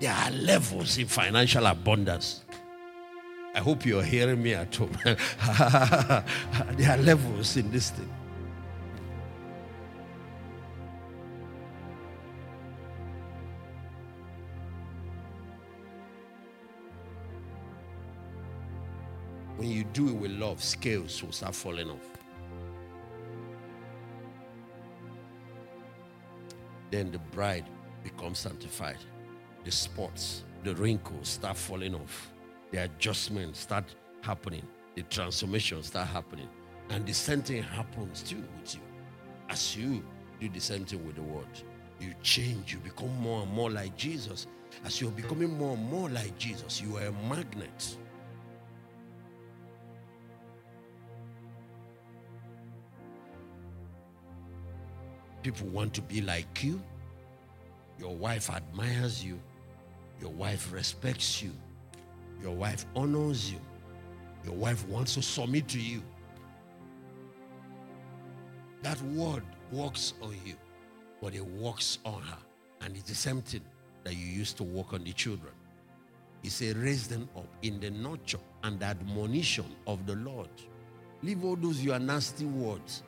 There 0.00 0.12
are 0.12 0.30
levels 0.30 0.98
in 0.98 1.06
financial 1.06 1.66
abundance. 1.66 2.44
I 3.54 3.60
hope 3.60 3.86
you're 3.86 4.02
hearing 4.02 4.42
me 4.42 4.52
at 4.52 4.74
home. 4.74 4.96
there 5.04 6.90
are 6.90 6.98
levels 6.98 7.56
in 7.56 7.70
this 7.70 7.90
thing. 7.90 8.10
When 19.56 19.70
you 19.70 19.84
do 19.84 20.08
it 20.08 20.14
with 20.14 20.32
love, 20.32 20.62
scales 20.62 21.22
will 21.22 21.32
start 21.32 21.54
falling 21.54 21.90
off. 21.90 22.08
Then 26.90 27.10
the 27.10 27.18
bride 27.18 27.64
becomes 28.02 28.38
sanctified. 28.38 28.98
The 29.64 29.72
spots, 29.72 30.44
the 30.62 30.74
wrinkles 30.74 31.28
start 31.28 31.56
falling 31.56 31.94
off 31.94 32.32
the 32.70 32.84
adjustments 32.84 33.60
start 33.60 33.84
happening, 34.20 34.62
the 34.94 35.02
transformation 35.02 35.82
start 35.82 36.08
happening. 36.08 36.48
And 36.90 37.06
the 37.06 37.14
same 37.14 37.42
thing 37.42 37.62
happens 37.62 38.22
too 38.22 38.42
with 38.60 38.74
you. 38.74 38.80
As 39.48 39.76
you 39.76 40.04
do 40.40 40.48
the 40.48 40.60
same 40.60 40.84
thing 40.84 41.04
with 41.06 41.16
the 41.16 41.22
word, 41.22 41.46
you 42.00 42.12
change, 42.22 42.72
you 42.72 42.78
become 42.80 43.14
more 43.20 43.42
and 43.42 43.52
more 43.52 43.70
like 43.70 43.96
Jesus. 43.96 44.46
As 44.84 45.00
you're 45.00 45.10
becoming 45.10 45.56
more 45.56 45.74
and 45.74 45.90
more 45.90 46.08
like 46.10 46.36
Jesus, 46.38 46.82
you 46.82 46.96
are 46.96 47.06
a 47.06 47.12
magnet. 47.28 47.96
People 55.46 55.68
want 55.68 55.94
to 55.94 56.02
be 56.02 56.22
like 56.22 56.64
you. 56.64 56.82
Your 58.00 58.16
wife 58.16 58.50
admires 58.50 59.24
you. 59.24 59.38
Your 60.20 60.32
wife 60.32 60.72
respects 60.72 61.40
you. 61.40 61.52
Your 62.42 62.50
wife 62.50 62.84
honors 62.96 63.52
you. 63.52 63.60
Your 64.44 64.54
wife 64.54 64.84
wants 64.88 65.14
to 65.14 65.22
submit 65.22 65.68
to 65.68 65.80
you. 65.80 66.02
That 68.82 69.00
word 69.02 69.44
works 69.70 70.14
on 70.20 70.34
you, 70.44 70.56
but 71.22 71.32
it 71.32 71.46
works 71.46 72.00
on 72.04 72.22
her. 72.22 72.38
And 72.80 72.96
it's 72.96 73.08
the 73.08 73.14
same 73.14 73.40
thing 73.40 73.62
that 74.02 74.16
you 74.16 74.26
used 74.26 74.56
to 74.56 74.64
work 74.64 74.94
on 74.94 75.04
the 75.04 75.12
children. 75.12 75.52
He 76.42 76.48
said, 76.48 76.76
raise 76.76 77.06
them 77.06 77.28
up 77.36 77.46
in 77.62 77.78
the 77.78 77.92
nurture 77.92 78.40
and 78.64 78.82
admonition 78.82 79.66
of 79.86 80.06
the 80.06 80.16
Lord. 80.16 80.50
Leave 81.22 81.44
all 81.44 81.54
those 81.54 81.84
your 81.84 82.00
nasty 82.00 82.46
words. 82.46 83.04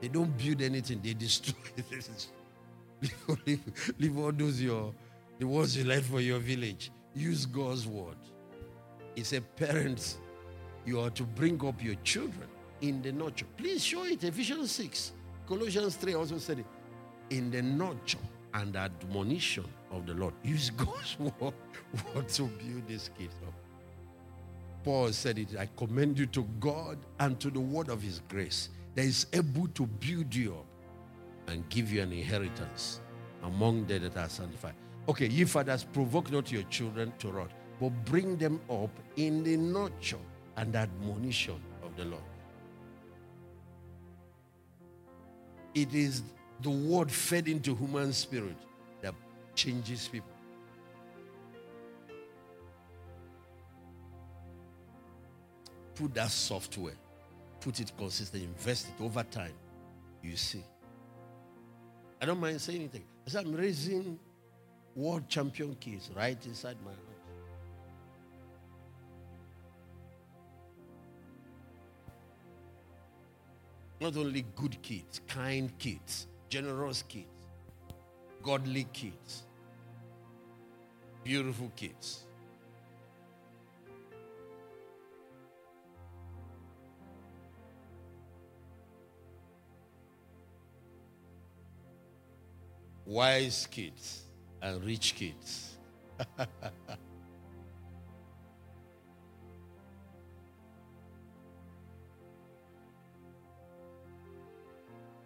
They 0.00 0.08
don't 0.08 0.36
build 0.36 0.62
anything, 0.62 1.00
they 1.02 1.14
destroy. 1.14 1.54
leave, 3.00 3.38
leave, 3.46 3.94
leave 3.98 4.18
all 4.18 4.32
those 4.32 4.60
your 4.60 4.92
the 5.38 5.46
words 5.46 5.76
you 5.76 5.84
left 5.84 6.06
for 6.06 6.20
your 6.20 6.38
village. 6.38 6.90
Use 7.14 7.46
God's 7.46 7.86
word. 7.86 8.16
He 9.14 9.22
said, 9.22 9.44
Parents, 9.56 10.18
you 10.84 11.00
are 11.00 11.10
to 11.10 11.24
bring 11.24 11.64
up 11.66 11.82
your 11.82 11.96
children 11.96 12.48
in 12.80 13.02
the 13.02 13.12
nurture. 13.12 13.46
Please 13.56 13.84
show 13.84 14.04
it. 14.04 14.24
Ephesians 14.24 14.70
6. 14.72 15.12
Colossians 15.46 15.96
3 15.96 16.14
also 16.14 16.38
said 16.38 16.60
it. 16.60 16.66
In 17.30 17.50
the 17.50 17.62
nurture 17.62 18.18
and 18.54 18.76
admonition 18.76 19.64
of 19.90 20.06
the 20.06 20.14
Lord. 20.14 20.34
Use 20.42 20.70
God's 20.70 21.18
word, 21.18 21.54
word 22.14 22.28
to 22.28 22.42
build 22.42 22.86
these 22.88 23.10
kids 23.18 23.34
up. 23.46 23.54
Paul 24.84 25.12
said 25.12 25.38
it. 25.38 25.56
I 25.58 25.68
commend 25.76 26.18
you 26.18 26.26
to 26.26 26.44
God 26.60 26.98
and 27.18 27.38
to 27.40 27.50
the 27.50 27.60
word 27.60 27.88
of 27.88 28.00
his 28.02 28.20
grace 28.28 28.70
that 28.96 29.04
is 29.04 29.26
able 29.32 29.68
to 29.68 29.86
build 29.86 30.34
you 30.34 30.54
up 30.54 30.66
and 31.46 31.68
give 31.68 31.92
you 31.92 32.02
an 32.02 32.12
inheritance 32.12 33.00
among 33.44 33.86
them 33.86 34.02
that 34.02 34.16
are 34.16 34.28
sanctified. 34.28 34.74
Okay, 35.08 35.28
ye 35.28 35.44
fathers, 35.44 35.84
provoke 35.84 36.32
not 36.32 36.50
your 36.50 36.64
children 36.64 37.12
to 37.20 37.30
wrath 37.30 37.54
but 37.80 37.90
bring 38.04 38.36
them 38.36 38.60
up 38.70 38.90
in 39.16 39.44
the 39.44 39.56
nurture 39.56 40.18
and 40.56 40.74
admonition 40.74 41.60
of 41.82 41.94
the 41.96 42.04
Lord. 42.04 42.22
It 45.74 45.94
is 45.94 46.22
the 46.62 46.70
word 46.70 47.10
fed 47.10 47.48
into 47.48 47.74
human 47.74 48.12
spirit 48.12 48.56
that 49.02 49.14
changes 49.54 50.08
people. 50.08 50.30
Put 55.94 56.14
that 56.14 56.30
software, 56.30 56.94
put 57.66 57.80
it 57.80 57.90
consistent, 57.98 58.44
invest 58.44 58.86
it 58.86 59.02
over 59.02 59.24
time. 59.24 59.52
You 60.22 60.36
see. 60.36 60.62
I 62.22 62.24
don't 62.24 62.38
mind 62.38 62.60
saying 62.60 62.78
anything. 62.78 63.02
As 63.26 63.34
I'm 63.34 63.52
raising 63.52 64.20
world 64.94 65.28
champion 65.28 65.74
kids 65.80 66.08
right 66.14 66.38
inside 66.46 66.76
my 66.84 66.92
house. 66.92 67.00
Not 74.00 74.16
only 74.16 74.44
good 74.54 74.80
kids, 74.80 75.20
kind 75.26 75.76
kids, 75.76 76.28
generous 76.48 77.02
kids, 77.02 77.26
godly 78.44 78.86
kids, 78.92 79.42
beautiful 81.24 81.72
kids. 81.74 82.25
Wise 93.06 93.68
kids 93.70 94.22
and 94.60 94.84
rich 94.84 95.14
kids. 95.14 95.78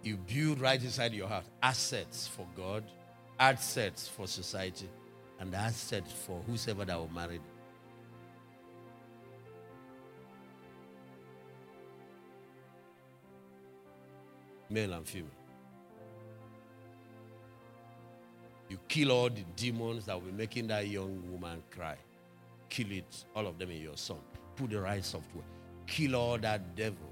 you 0.03 0.19
build 0.19 0.61
right 0.61 0.83
inside 0.83 1.15
your 1.15 1.27
heart 1.27 1.47
assets 1.63 2.29
for 2.29 2.47
God, 2.55 2.85
assets 3.39 4.07
for 4.09 4.27
society, 4.27 4.91
and 5.39 5.55
assets 5.55 6.13
for 6.13 6.43
whosoever 6.47 6.85
that 6.85 6.99
will 6.99 7.09
marry. 7.09 7.41
Male 14.69 14.93
and 14.93 15.07
female. 15.07 15.40
Kill 18.91 19.13
all 19.13 19.31
the 19.31 19.45
demons 19.55 20.07
that 20.07 20.23
be 20.25 20.33
making 20.33 20.67
that 20.67 20.89
young 20.89 21.23
woman 21.31 21.63
cry. 21.71 21.97
Kill 22.69 22.91
it, 22.91 23.25
all 23.37 23.47
of 23.47 23.57
them 23.57 23.71
in 23.71 23.81
your 23.81 23.97
son. 23.97 24.19
Put 24.57 24.71
the 24.71 24.81
right 24.81 25.05
software. 25.05 25.45
Kill 25.87 26.17
all 26.17 26.39
that 26.39 26.75
devil 26.75 27.11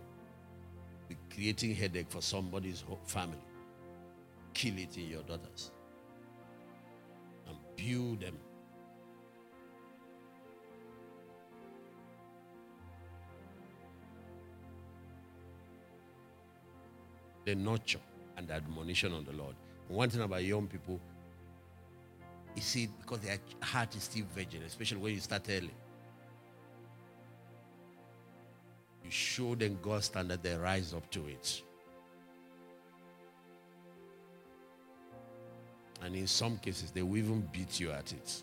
be 1.09 1.17
creating 1.33 1.75
headache 1.75 2.11
for 2.11 2.21
somebody's 2.21 2.85
family. 3.05 3.39
Kill 4.53 4.77
it 4.77 4.97
in 4.97 5.09
your 5.09 5.23
daughters 5.23 5.71
and 7.47 7.57
build 7.77 8.21
them. 8.21 8.37
The 17.45 17.55
nurture 17.55 18.01
and 18.37 18.49
the 18.49 18.55
admonition 18.55 19.15
of 19.15 19.25
the 19.25 19.33
Lord. 19.33 19.55
One 19.87 20.11
thing 20.11 20.21
about 20.21 20.43
young 20.45 20.67
people, 20.67 21.01
you 22.59 22.63
see, 22.63 22.89
because 23.01 23.21
their 23.21 23.39
heart 23.63 23.95
is 23.95 24.03
still 24.03 24.25
virgin, 24.35 24.63
especially 24.65 24.99
when 24.99 25.15
you 25.15 25.21
start 25.21 25.43
early. 25.49 25.71
You 29.05 29.11
show 29.11 29.55
them 29.55 29.79
God's 29.81 30.07
standard, 30.07 30.43
they 30.43 30.57
rise 30.57 30.93
up 30.93 31.09
to 31.13 31.27
it. 31.29 31.63
And 36.03 36.17
in 36.17 36.27
some 36.27 36.59
cases, 36.59 36.91
they 36.91 37.03
will 37.03 37.17
even 37.17 37.49
beat 37.53 37.79
you 37.79 37.93
at 37.93 38.13
it. 38.13 38.43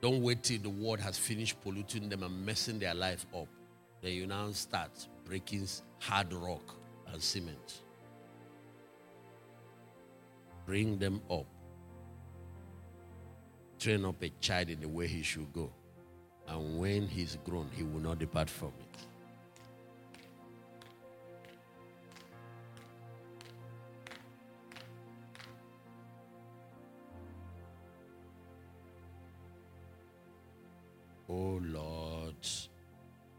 Don't 0.00 0.22
wait 0.22 0.42
till 0.42 0.58
the 0.58 0.70
world 0.70 0.98
has 0.98 1.16
finished 1.16 1.60
polluting 1.62 2.08
them 2.08 2.24
and 2.24 2.44
messing 2.44 2.80
their 2.80 2.94
life 2.94 3.24
up. 3.36 3.46
Then 4.02 4.12
you 4.12 4.26
now 4.26 4.50
start 4.50 4.90
breaking 5.24 5.68
hard 6.00 6.32
rock 6.32 6.74
and 7.12 7.22
cement. 7.22 7.82
Bring 10.70 10.98
them 10.98 11.20
up. 11.28 11.46
Train 13.80 14.04
up 14.04 14.22
a 14.22 14.28
child 14.40 14.70
in 14.70 14.80
the 14.80 14.88
way 14.88 15.08
he 15.08 15.20
should 15.20 15.52
go. 15.52 15.72
And 16.46 16.78
when 16.78 17.08
he's 17.08 17.36
grown, 17.44 17.68
he 17.72 17.82
will 17.82 17.98
not 17.98 18.20
depart 18.20 18.48
from 18.48 18.68
it. 18.78 19.06
Oh 31.28 31.60
Lord. 31.64 32.46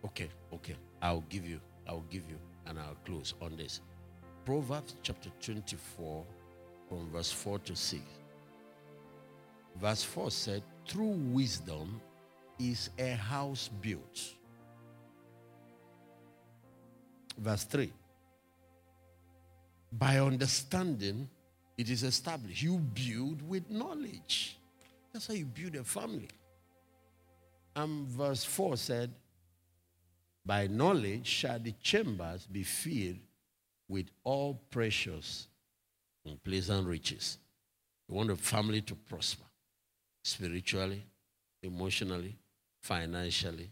Okay, 0.04 0.28
okay. 0.54 0.76
I'll 1.02 1.24
give 1.30 1.48
you, 1.48 1.62
I'll 1.88 2.04
give 2.10 2.30
you, 2.30 2.38
and 2.66 2.78
I'll 2.78 2.98
close 3.06 3.36
on 3.42 3.56
this. 3.56 3.80
Proverbs 4.44 4.96
chapter 5.02 5.30
24, 5.40 6.26
from 6.92 7.10
verse 7.10 7.32
4 7.32 7.60
to 7.60 7.74
6. 7.74 8.02
Verse 9.80 10.04
4 10.04 10.30
said, 10.30 10.64
Through 10.86 11.16
wisdom 11.32 12.02
is 12.60 12.90
a 13.00 13.12
house 13.12 13.70
built. 13.82 14.22
Verse 17.38 17.64
3 17.64 17.94
By 19.94 20.20
understanding, 20.20 21.30
it 21.78 21.90
is 21.90 22.04
established. 22.04 22.62
You 22.62 22.80
build 22.80 23.42
with 23.48 23.70
knowledge. 23.70 24.58
That's 25.14 25.28
how 25.28 25.34
you 25.34 25.46
build 25.46 25.76
a 25.76 25.86
family. 25.86 26.28
And 27.74 28.06
verse 28.06 28.44
4 28.44 28.76
said, 28.76 29.12
By 30.46 30.68
knowledge 30.68 31.26
shall 31.26 31.58
the 31.58 31.74
chambers 31.82 32.46
be 32.48 32.64
filled 32.64 33.20
with 33.88 34.08
all 34.26 34.60
precious 34.70 35.48
and 36.26 36.42
pleasant 36.44 36.88
riches. 36.88 37.38
You 38.08 38.16
want 38.16 38.32
a 38.32 38.36
family 38.36 38.82
to 38.82 38.96
prosper 38.96 39.46
spiritually, 40.24 41.04
emotionally, 41.64 42.38
financially. 42.82 43.72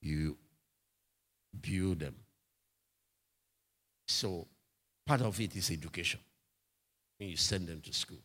You 0.00 0.36
build 1.60 2.00
them. 2.00 2.14
So 4.06 4.46
part 5.06 5.20
of 5.22 5.38
it 5.40 5.54
is 5.56 5.70
education. 5.70 6.20
you 7.18 7.36
send 7.36 7.66
them 7.66 7.80
to 7.80 7.92
school 7.92 8.18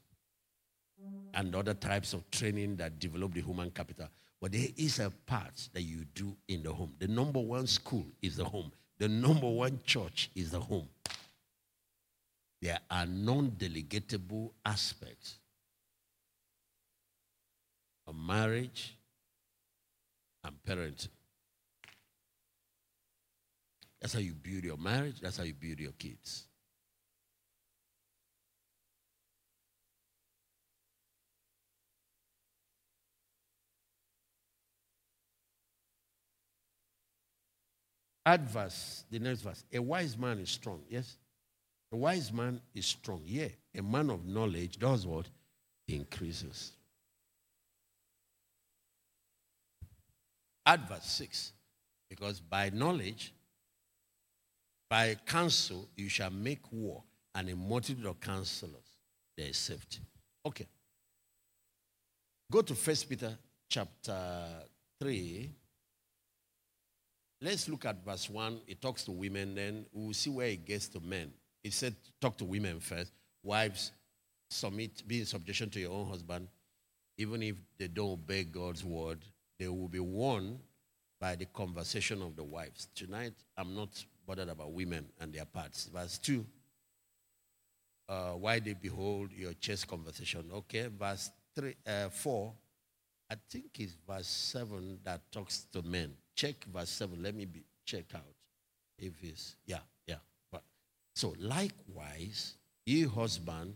and 1.33 1.55
other 1.55 1.73
types 1.73 2.13
of 2.13 2.29
training 2.31 2.75
that 2.77 2.99
develop 2.99 3.33
the 3.33 3.41
human 3.41 3.71
capital. 3.71 4.07
But 4.39 4.51
there 4.51 4.67
is 4.77 4.99
a 4.99 5.11
part 5.25 5.69
that 5.73 5.81
you 5.81 6.05
do 6.13 6.35
in 6.47 6.63
the 6.63 6.71
home. 6.71 6.93
The 6.99 7.07
number 7.07 7.39
one 7.39 7.65
school 7.67 8.05
is 8.21 8.35
the 8.35 8.45
home. 8.45 8.71
The 8.99 9.07
number 9.07 9.49
one 9.49 9.79
church 9.85 10.29
is 10.35 10.51
the 10.51 10.59
home. 10.59 10.87
There 12.61 12.79
are 12.89 13.05
non-delegatable 13.05 14.51
aspects 14.65 15.39
of 18.07 18.15
marriage 18.15 18.97
and 20.43 20.55
parenting. 20.67 21.09
That's 23.99 24.13
how 24.13 24.19
you 24.19 24.33
build 24.33 24.63
your 24.63 24.77
marriage. 24.77 25.19
That's 25.21 25.37
how 25.37 25.43
you 25.43 25.53
build 25.53 25.79
your 25.79 25.93
kids. 25.93 26.45
Add 38.25 38.49
verse, 38.49 39.03
the 39.11 39.19
next 39.19 39.41
verse. 39.41 39.63
A 39.73 39.79
wise 39.81 40.17
man 40.17 40.39
is 40.39 40.49
strong. 40.49 40.81
Yes? 40.89 41.17
A 41.91 41.97
wise 41.97 42.31
man 42.31 42.61
is 42.73 42.85
strong. 42.85 43.21
Yeah. 43.25 43.49
A 43.75 43.81
man 43.81 44.09
of 44.09 44.25
knowledge 44.25 44.77
does 44.77 45.05
what? 45.05 45.27
Increases. 45.87 46.71
Add 50.65 50.87
verse 50.87 51.05
6. 51.05 51.51
Because 52.09 52.39
by 52.39 52.69
knowledge, 52.69 53.33
by 54.89 55.15
counsel, 55.25 55.89
you 55.97 56.07
shall 56.07 56.29
make 56.29 56.71
war, 56.71 57.03
and 57.35 57.49
a 57.49 57.55
multitude 57.55 58.05
of 58.05 58.19
counselors, 58.19 58.99
there 59.35 59.47
is 59.47 59.57
safety. 59.57 59.99
Okay. 60.45 60.67
Go 62.51 62.61
to 62.61 62.75
First 62.75 63.09
Peter 63.09 63.35
chapter 63.67 64.47
3. 65.01 65.49
Let's 67.43 67.67
look 67.67 67.83
at 67.83 68.05
verse 68.05 68.29
1. 68.29 68.61
It 68.67 68.81
talks 68.81 69.03
to 69.03 69.11
women, 69.11 69.55
then 69.55 69.85
we'll 69.91 70.13
see 70.13 70.29
where 70.29 70.47
it 70.47 70.63
gets 70.63 70.87
to 70.87 71.01
men. 71.01 71.29
It 71.61 71.73
said, 71.73 71.93
talk 72.21 72.37
to 72.37 72.45
women 72.45 72.79
first. 72.79 73.11
Wives, 73.43 73.91
submit, 74.49 75.05
be 75.05 75.19
in 75.19 75.25
subjection 75.25 75.69
to 75.71 75.79
your 75.81 75.91
own 75.91 76.07
husband. 76.07 76.47
Even 77.17 77.43
if 77.43 77.55
they 77.77 77.89
don't 77.89 78.11
obey 78.11 78.45
God's 78.45 78.85
word, 78.85 79.19
they 79.59 79.67
will 79.67 79.89
be 79.89 79.99
won 79.99 80.57
by 81.19 81.35
the 81.35 81.43
conversation 81.43 82.21
of 82.21 82.37
the 82.37 82.45
wives. 82.45 82.87
Tonight, 82.95 83.33
I'm 83.57 83.75
not 83.75 83.89
bothered 84.25 84.47
about 84.47 84.71
women 84.71 85.05
and 85.19 85.33
their 85.33 85.45
parts. 85.45 85.89
Verse 85.93 86.17
2. 86.19 86.45
Uh, 88.07 88.29
why 88.31 88.59
they 88.59 88.73
behold 88.73 89.31
your 89.33 89.51
chest 89.55 89.85
conversation. 89.89 90.49
Okay, 90.53 90.87
verse 90.97 91.29
three, 91.53 91.75
uh, 91.85 92.07
4. 92.07 92.53
I 93.29 93.35
think 93.49 93.65
it's 93.79 93.97
verse 94.07 94.27
7 94.27 94.99
that 95.03 95.29
talks 95.29 95.67
to 95.73 95.81
men 95.81 96.13
check 96.35 96.55
verse 96.73 96.89
7. 96.89 97.21
Let 97.21 97.35
me 97.35 97.45
be, 97.45 97.63
check 97.85 98.05
out 98.15 98.21
if 98.97 99.13
it's, 99.21 99.55
yeah, 99.65 99.79
yeah. 100.07 100.15
But, 100.51 100.63
so 101.15 101.33
likewise, 101.39 102.55
ye 102.85 103.03
husband, 103.03 103.75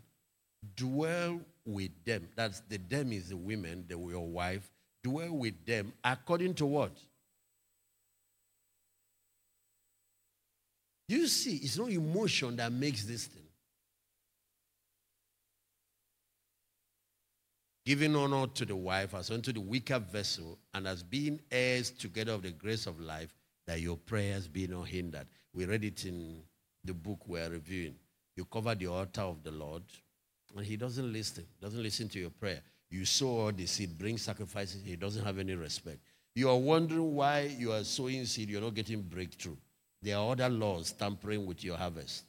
dwell 0.75 1.41
with 1.65 1.91
them. 2.05 2.27
That's 2.35 2.61
the 2.67 2.77
them 2.77 3.11
is 3.11 3.29
the 3.29 3.37
women, 3.37 3.85
the, 3.87 3.97
your 3.97 4.27
wife. 4.27 4.69
Dwell 5.03 5.31
with 5.31 5.65
them 5.65 5.93
according 6.03 6.55
to 6.55 6.65
what? 6.65 6.91
You 11.07 11.27
see, 11.27 11.57
it's 11.57 11.77
not 11.77 11.89
emotion 11.89 12.57
that 12.57 12.71
makes 12.71 13.05
this 13.05 13.25
thing. 13.25 13.46
Giving 17.87 18.17
honor 18.17 18.47
to 18.47 18.65
the 18.65 18.75
wife 18.75 19.15
as 19.15 19.31
unto 19.31 19.53
the 19.53 19.61
weaker 19.61 19.97
vessel, 19.97 20.59
and 20.73 20.85
as 20.85 21.01
being 21.01 21.39
heirs 21.49 21.89
together 21.89 22.33
of 22.33 22.41
the 22.41 22.51
grace 22.51 22.85
of 22.85 22.99
life, 22.99 23.33
that 23.65 23.79
your 23.79 23.95
prayers 23.95 24.45
be 24.45 24.67
not 24.67 24.89
hindered. 24.89 25.25
We 25.53 25.63
read 25.63 25.85
it 25.85 26.03
in 26.03 26.41
the 26.83 26.93
book 26.93 27.19
we're 27.25 27.49
reviewing. 27.49 27.95
You 28.35 28.43
cover 28.43 28.75
the 28.75 28.87
altar 28.87 29.21
of 29.21 29.41
the 29.41 29.51
Lord, 29.51 29.83
and 30.53 30.65
he 30.65 30.75
doesn't 30.75 31.13
listen, 31.13 31.45
doesn't 31.61 31.81
listen 31.81 32.09
to 32.09 32.19
your 32.19 32.29
prayer. 32.29 32.59
You 32.91 33.05
sow 33.05 33.29
all 33.29 33.51
the 33.53 33.65
seed, 33.65 33.97
bring 33.97 34.17
sacrifices, 34.17 34.81
he 34.83 34.97
doesn't 34.97 35.23
have 35.23 35.39
any 35.39 35.55
respect. 35.55 35.99
You 36.35 36.49
are 36.49 36.57
wondering 36.57 37.15
why 37.15 37.55
you 37.57 37.71
are 37.71 37.85
sowing 37.85 38.25
seed, 38.25 38.49
you're 38.49 38.59
not 38.59 38.75
getting 38.75 39.01
breakthrough. 39.01 39.55
There 40.01 40.17
are 40.17 40.33
other 40.33 40.49
laws 40.49 40.91
tampering 40.91 41.45
with 41.45 41.63
your 41.63 41.77
harvest. 41.77 42.25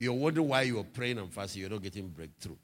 You're 0.00 0.14
wondering 0.14 0.48
why 0.48 0.62
you 0.62 0.78
are 0.78 0.84
praying 0.84 1.18
and 1.18 1.30
fasting, 1.30 1.60
you're 1.60 1.70
not 1.70 1.82
getting 1.82 2.08
breakthrough. 2.08 2.56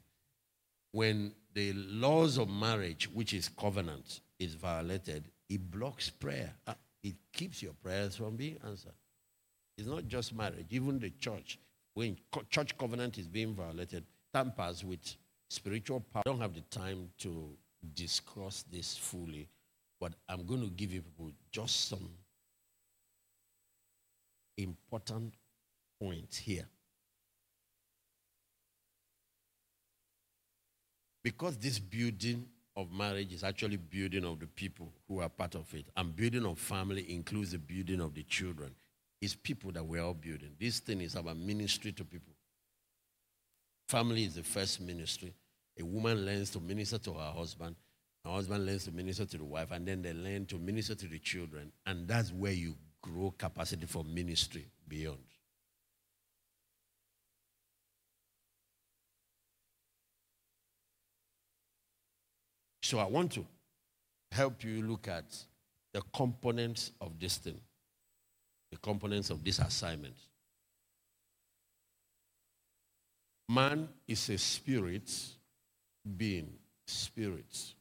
When 0.93 1.33
the 1.53 1.73
laws 1.73 2.37
of 2.37 2.49
marriage, 2.49 3.09
which 3.13 3.33
is 3.33 3.49
covenant, 3.49 4.21
is 4.39 4.55
violated, 4.55 5.25
it 5.49 5.69
blocks 5.69 6.09
prayer. 6.09 6.53
Uh, 6.65 6.73
it 7.03 7.15
keeps 7.33 7.61
your 7.61 7.73
prayers 7.73 8.15
from 8.15 8.35
being 8.35 8.57
answered. 8.65 8.93
It's 9.77 9.87
not 9.87 10.07
just 10.07 10.33
marriage, 10.35 10.67
even 10.69 10.99
the 10.99 11.09
church. 11.11 11.59
When 11.93 12.17
church 12.49 12.77
covenant 12.77 13.17
is 13.17 13.27
being 13.27 13.53
violated, 13.53 14.05
tampers 14.33 14.83
with 14.83 15.15
spiritual 15.49 16.01
power. 16.13 16.23
I 16.25 16.29
don't 16.29 16.39
have 16.39 16.53
the 16.53 16.61
time 16.61 17.09
to 17.19 17.49
discuss 17.93 18.63
this 18.71 18.95
fully, 18.95 19.49
but 19.99 20.13
I'm 20.29 20.45
going 20.45 20.61
to 20.61 20.69
give 20.69 20.93
you 20.93 21.01
people 21.01 21.31
just 21.51 21.89
some 21.89 22.09
important 24.57 25.33
points 25.99 26.37
here. 26.37 26.65
Because 31.23 31.57
this 31.57 31.79
building 31.79 32.47
of 32.75 32.91
marriage 32.91 33.33
is 33.33 33.43
actually 33.43 33.77
building 33.77 34.25
of 34.25 34.39
the 34.39 34.47
people 34.47 34.91
who 35.07 35.19
are 35.19 35.29
part 35.29 35.55
of 35.55 35.71
it, 35.73 35.85
and 35.95 36.15
building 36.15 36.45
of 36.45 36.57
family 36.57 37.11
includes 37.13 37.51
the 37.51 37.59
building 37.59 38.01
of 38.01 38.13
the 38.13 38.23
children. 38.23 38.73
It's 39.21 39.35
people 39.35 39.71
that 39.73 39.85
we're 39.85 40.01
all 40.01 40.13
building. 40.15 40.51
This 40.59 40.79
thing 40.79 41.01
is 41.01 41.15
about 41.15 41.37
ministry 41.37 41.91
to 41.91 42.03
people. 42.03 42.33
Family 43.87 44.23
is 44.23 44.35
the 44.35 44.43
first 44.43 44.81
ministry. 44.81 45.33
A 45.79 45.83
woman 45.83 46.25
learns 46.25 46.49
to 46.51 46.59
minister 46.59 46.97
to 46.97 47.13
her 47.13 47.31
husband. 47.31 47.75
Her 48.25 48.31
husband 48.31 48.65
learns 48.65 48.85
to 48.85 48.91
minister 48.91 49.25
to 49.25 49.37
the 49.37 49.43
wife, 49.43 49.71
and 49.71 49.87
then 49.87 50.01
they 50.01 50.13
learn 50.13 50.45
to 50.47 50.57
minister 50.57 50.95
to 50.95 51.07
the 51.07 51.19
children. 51.19 51.71
And 51.85 52.07
that's 52.07 52.31
where 52.31 52.51
you 52.51 52.75
grow 53.01 53.33
capacity 53.37 53.85
for 53.85 54.03
ministry 54.03 54.65
beyond. 54.87 55.19
So 62.91 62.99
I 62.99 63.05
want 63.05 63.31
to 63.35 63.45
help 64.33 64.65
you 64.65 64.81
look 64.83 65.07
at 65.07 65.23
the 65.93 66.01
components 66.13 66.91
of 66.99 67.17
this 67.21 67.37
thing, 67.37 67.57
the 68.69 68.75
components 68.79 69.29
of 69.29 69.45
this 69.45 69.59
assignment. 69.59 70.17
Man 73.47 73.87
is 74.05 74.29
a 74.29 74.37
spirit 74.37 75.09
being, 76.17 76.51
spirit. 76.85 77.73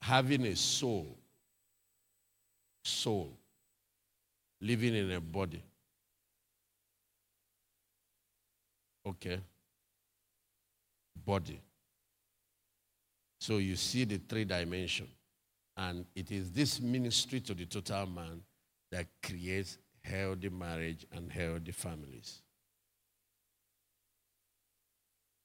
Having 0.00 0.46
a 0.46 0.54
soul, 0.54 1.18
soul, 2.84 3.36
living 4.60 4.94
in 4.94 5.10
a 5.10 5.20
body. 5.20 5.64
Okay. 9.04 9.40
Body. 11.26 11.60
So 13.38 13.58
you 13.58 13.76
see 13.76 14.04
the 14.04 14.18
three 14.18 14.44
dimension. 14.44 15.08
And 15.76 16.04
it 16.14 16.32
is 16.32 16.50
this 16.50 16.80
ministry 16.80 17.40
to 17.40 17.54
the 17.54 17.64
total 17.64 18.06
man 18.06 18.42
that 18.90 19.06
creates 19.22 19.78
healthy 20.02 20.48
marriage 20.48 21.06
and 21.12 21.30
healthy 21.30 21.72
families. 21.72 22.42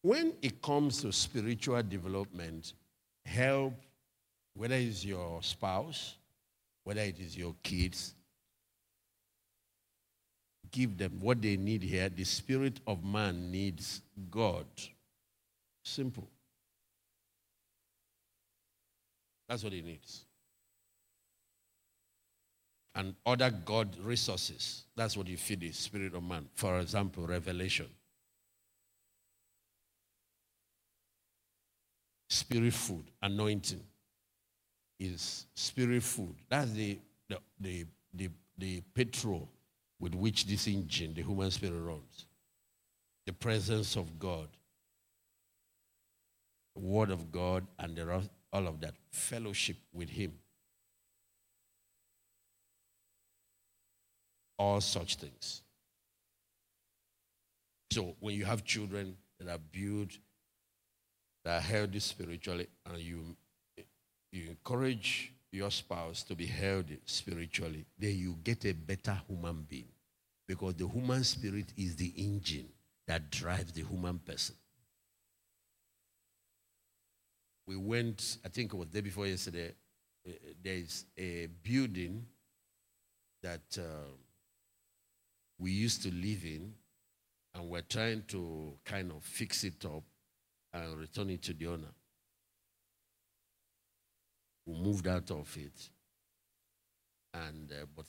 When 0.01 0.34
it 0.41 0.62
comes 0.62 1.01
to 1.01 1.12
spiritual 1.12 1.82
development, 1.84 2.73
help, 3.25 3.73
whether 4.56 4.75
it's 4.75 5.06
your 5.06 5.41
spouse, 5.43 6.15
whether 6.84 7.01
it 7.01 7.19
is 7.19 7.38
your 7.38 7.56
kids, 7.63 8.13
give 10.71 10.97
them 10.97 11.19
what 11.21 11.41
they 11.41 11.56
need 11.56 11.84
here. 11.84 12.10
The 12.10 12.25
spirit 12.25 12.82
of 12.86 13.03
man 13.06 13.51
needs 13.51 14.01
God. 14.29 14.65
Simple. 15.84 16.27
That's 19.54 19.63
what 19.63 19.74
he 19.74 19.84
needs. 19.84 20.26
And 22.96 23.13
other 23.24 23.52
God 23.52 23.96
resources. 24.02 24.86
That's 24.96 25.16
what 25.16 25.28
you 25.28 25.38
feed 25.38 25.60
the 25.60 25.72
spirit 25.72 26.16
of 26.16 26.24
man. 26.24 26.50
For 26.56 26.80
example, 26.80 27.28
revelation. 27.28 27.86
Spirit 32.28 32.74
food, 32.74 33.04
anointing 33.22 33.84
is 35.00 35.46
spirit 35.54 36.02
food. 36.02 36.34
That's 36.50 36.72
the, 36.72 36.98
the, 37.30 37.38
the, 37.60 37.86
the, 38.12 38.30
the 38.58 38.82
petrol 38.96 39.48
with 40.00 40.16
which 40.16 40.48
this 40.48 40.66
engine, 40.66 41.13
the 41.13 41.22
human 41.22 41.52
spirit, 41.52 41.80
runs. 41.80 42.26
The 43.28 43.34
presence 43.34 43.98
of 43.98 44.18
God, 44.18 44.48
the 46.76 46.82
word 46.82 47.12
of 47.12 47.32
God, 47.32 47.68
and 47.78 47.96
the, 47.96 48.24
all 48.54 48.68
of 48.68 48.80
that. 48.82 48.94
Fellowship 49.12 49.78
with 49.92 50.10
Him. 50.10 50.34
All 54.58 54.80
such 54.80 55.16
things. 55.16 55.63
So 57.92 58.16
when 58.20 58.36
you 58.36 58.46
have 58.46 58.63
children 58.63 59.18
that 59.39 59.52
are 59.52 59.60
built, 59.72 60.12
that 61.44 61.58
are 61.58 61.62
healthy 61.62 62.00
spiritually, 62.00 62.68
and 62.86 63.00
you, 63.00 63.36
you 64.32 64.50
encourage 64.50 65.34
your 65.52 65.70
spouse 65.70 66.24
to 66.24 66.36
be 66.36 66.46
healthy 66.46 67.00
spiritually, 67.06 67.86
then 67.98 68.16
you 68.18 68.38
get 68.44 68.63
a 68.66 68.74
better 68.74 69.20
human 69.28 69.66
being. 69.68 69.89
Because 70.48 70.76
the 70.76 70.88
human 70.88 71.24
spirit 71.24 71.74
is 71.78 71.96
the 71.96 72.13
engine 72.18 72.68
that 73.08 73.32
drives 73.32 73.72
the 73.74 73.84
human 73.84 74.20
person. 74.20 74.56
We 77.65 77.78
went, 77.78 78.38
I 78.45 78.49
think 78.49 78.73
it 78.73 78.78
was 78.78 78.88
the 78.89 78.95
day 78.95 79.02
before 79.02 79.26
yesterday, 79.26 79.73
uh, 80.28 80.32
there's 80.62 81.06
a 81.17 81.47
building 81.63 82.26
that 83.41 83.78
uh, 83.78 84.12
we 85.60 85.71
used 85.71 86.04
to 86.04 86.12
live 86.12 86.43
in, 86.43 86.73
and 87.56 87.69
we're 87.69 87.82
trying 87.82 88.23
to 88.30 88.73
kind 88.84 89.12
of 89.12 89.23
fix 89.23 89.63
it 89.63 89.86
up 89.86 90.04
and 90.73 90.97
return 90.97 91.30
it 91.30 91.41
to 91.43 91.54
the 91.54 91.67
owner. 91.67 91.93
We 94.65 94.76
moved 94.76 95.08
out 95.08 95.30
of 95.32 95.56
it, 95.58 95.89
and 97.34 97.71
uh, 97.71 97.86
but 97.95 98.06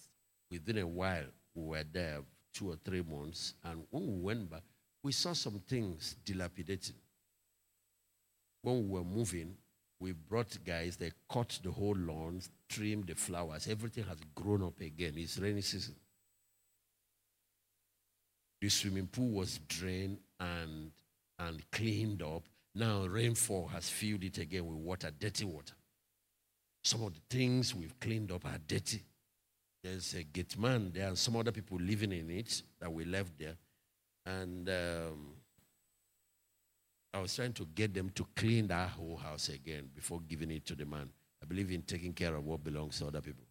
within 0.51 0.79
a 0.79 0.87
while, 0.87 1.27
we 1.55 1.65
were 1.65 1.85
there 1.93 2.21
two 2.53 2.71
or 2.71 2.77
three 2.85 3.03
months, 3.03 3.55
and 3.65 3.85
when 3.91 4.07
we 4.07 4.21
went 4.21 4.51
back, 4.51 4.63
we 5.03 5.13
saw 5.13 5.33
some 5.33 5.61
things 5.69 6.17
dilapidating. 6.25 6.97
When 8.65 8.89
we 8.89 8.99
were 8.99 9.05
moving, 9.05 9.59
we 10.01 10.13
brought 10.13 10.57
guys, 10.65 10.97
they 10.97 11.13
cut 11.31 11.59
the 11.63 11.71
whole 11.71 11.95
lawns, 11.95 12.49
trimmed 12.67 13.09
the 13.09 13.15
flowers, 13.15 13.69
everything 13.69 14.05
has 14.05 14.17
grown 14.35 14.63
up 14.63 14.81
again. 14.81 15.13
It's 15.19 15.39
rainy 15.39 15.61
season. 15.61 15.95
The 18.63 18.71
swimming 18.71 19.09
pool 19.09 19.33
was 19.33 19.61
drained 19.69 20.17
and, 20.41 20.91
and 21.39 21.71
cleaned 21.71 22.23
up. 22.23 22.45
Now 22.75 23.05
rainfall 23.05 23.69
has 23.69 23.91
filled 23.91 24.25
it 24.25 24.39
again 24.39 24.65
with 24.65 24.79
water, 24.79 25.11
dirty 25.11 25.45
water. 25.45 25.75
Some 26.83 27.03
of 27.03 27.13
the 27.13 27.21
things 27.29 27.75
we've 27.75 28.01
cleaned 28.01 28.33
up 28.33 28.47
are 28.47 28.59
dirty. 28.67 29.03
There's 29.83 30.15
a 30.15 30.23
gate 30.23 30.59
man 30.59 30.91
there 30.95 31.09
and 31.09 31.19
some 31.19 31.37
other 31.37 31.53
people 31.53 31.77
living 31.79 32.13
in 32.13 32.31
it 32.31 32.63
that 32.81 32.91
we 32.91 33.05
left 33.05 33.39
there. 33.39 33.57
And 34.25 34.67
um, 34.71 35.35
I 37.15 37.21
was 37.21 37.37
trying 37.37 37.53
to 37.53 37.65
get 37.77 37.95
them 37.95 38.11
to 38.17 38.27
clean 38.35 38.67
that 38.67 38.89
whole 38.91 39.17
house 39.17 39.49
again 39.49 39.89
before 39.95 40.21
giving 40.29 40.51
it 40.51 40.67
to 40.67 40.75
the 40.75 40.85
man. 40.85 41.09
I 41.41 41.47
believe 41.47 41.71
in 41.71 41.83
taking 41.83 42.13
care 42.13 42.35
of 42.35 42.45
what 42.45 42.65
belongs 42.65 42.99
to 42.99 43.07
other 43.07 43.21
people. 43.21 43.45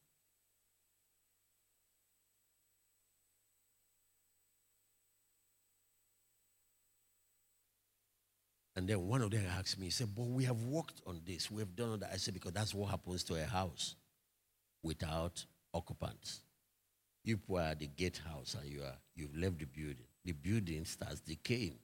And 8.76 8.88
then 8.88 9.08
one 9.08 9.22
of 9.22 9.32
them 9.32 9.46
asked 9.58 9.80
me, 9.80 9.86
he 9.86 9.92
said, 9.92 10.14
But 10.14 10.24
we 10.24 10.44
have 10.44 10.64
worked 10.64 11.02
on 11.08 11.22
this. 11.26 11.50
We 11.50 11.62
have 11.62 11.74
done 11.74 11.92
all 11.92 11.98
that. 11.98 12.10
I 12.12 12.18
said, 12.18 12.34
Because 12.34 12.52
that's 12.52 12.74
what 12.74 12.90
happens 12.90 13.24
to 13.26 13.36
a 13.42 13.46
house 13.46 13.96
without 14.82 15.46
occupants. 15.74 16.42
You 17.24 17.40
are 17.56 17.76
the 17.76 17.88
gatehouse 17.88 18.58
and 18.60 18.70
you 18.70 18.82
are 18.82 18.98
you've 19.16 19.38
left 19.38 19.60
the 19.60 19.66
building. 19.66 20.08
The 20.26 20.34
building 20.34 20.84
starts 20.84 21.22
decaying. 21.22 21.78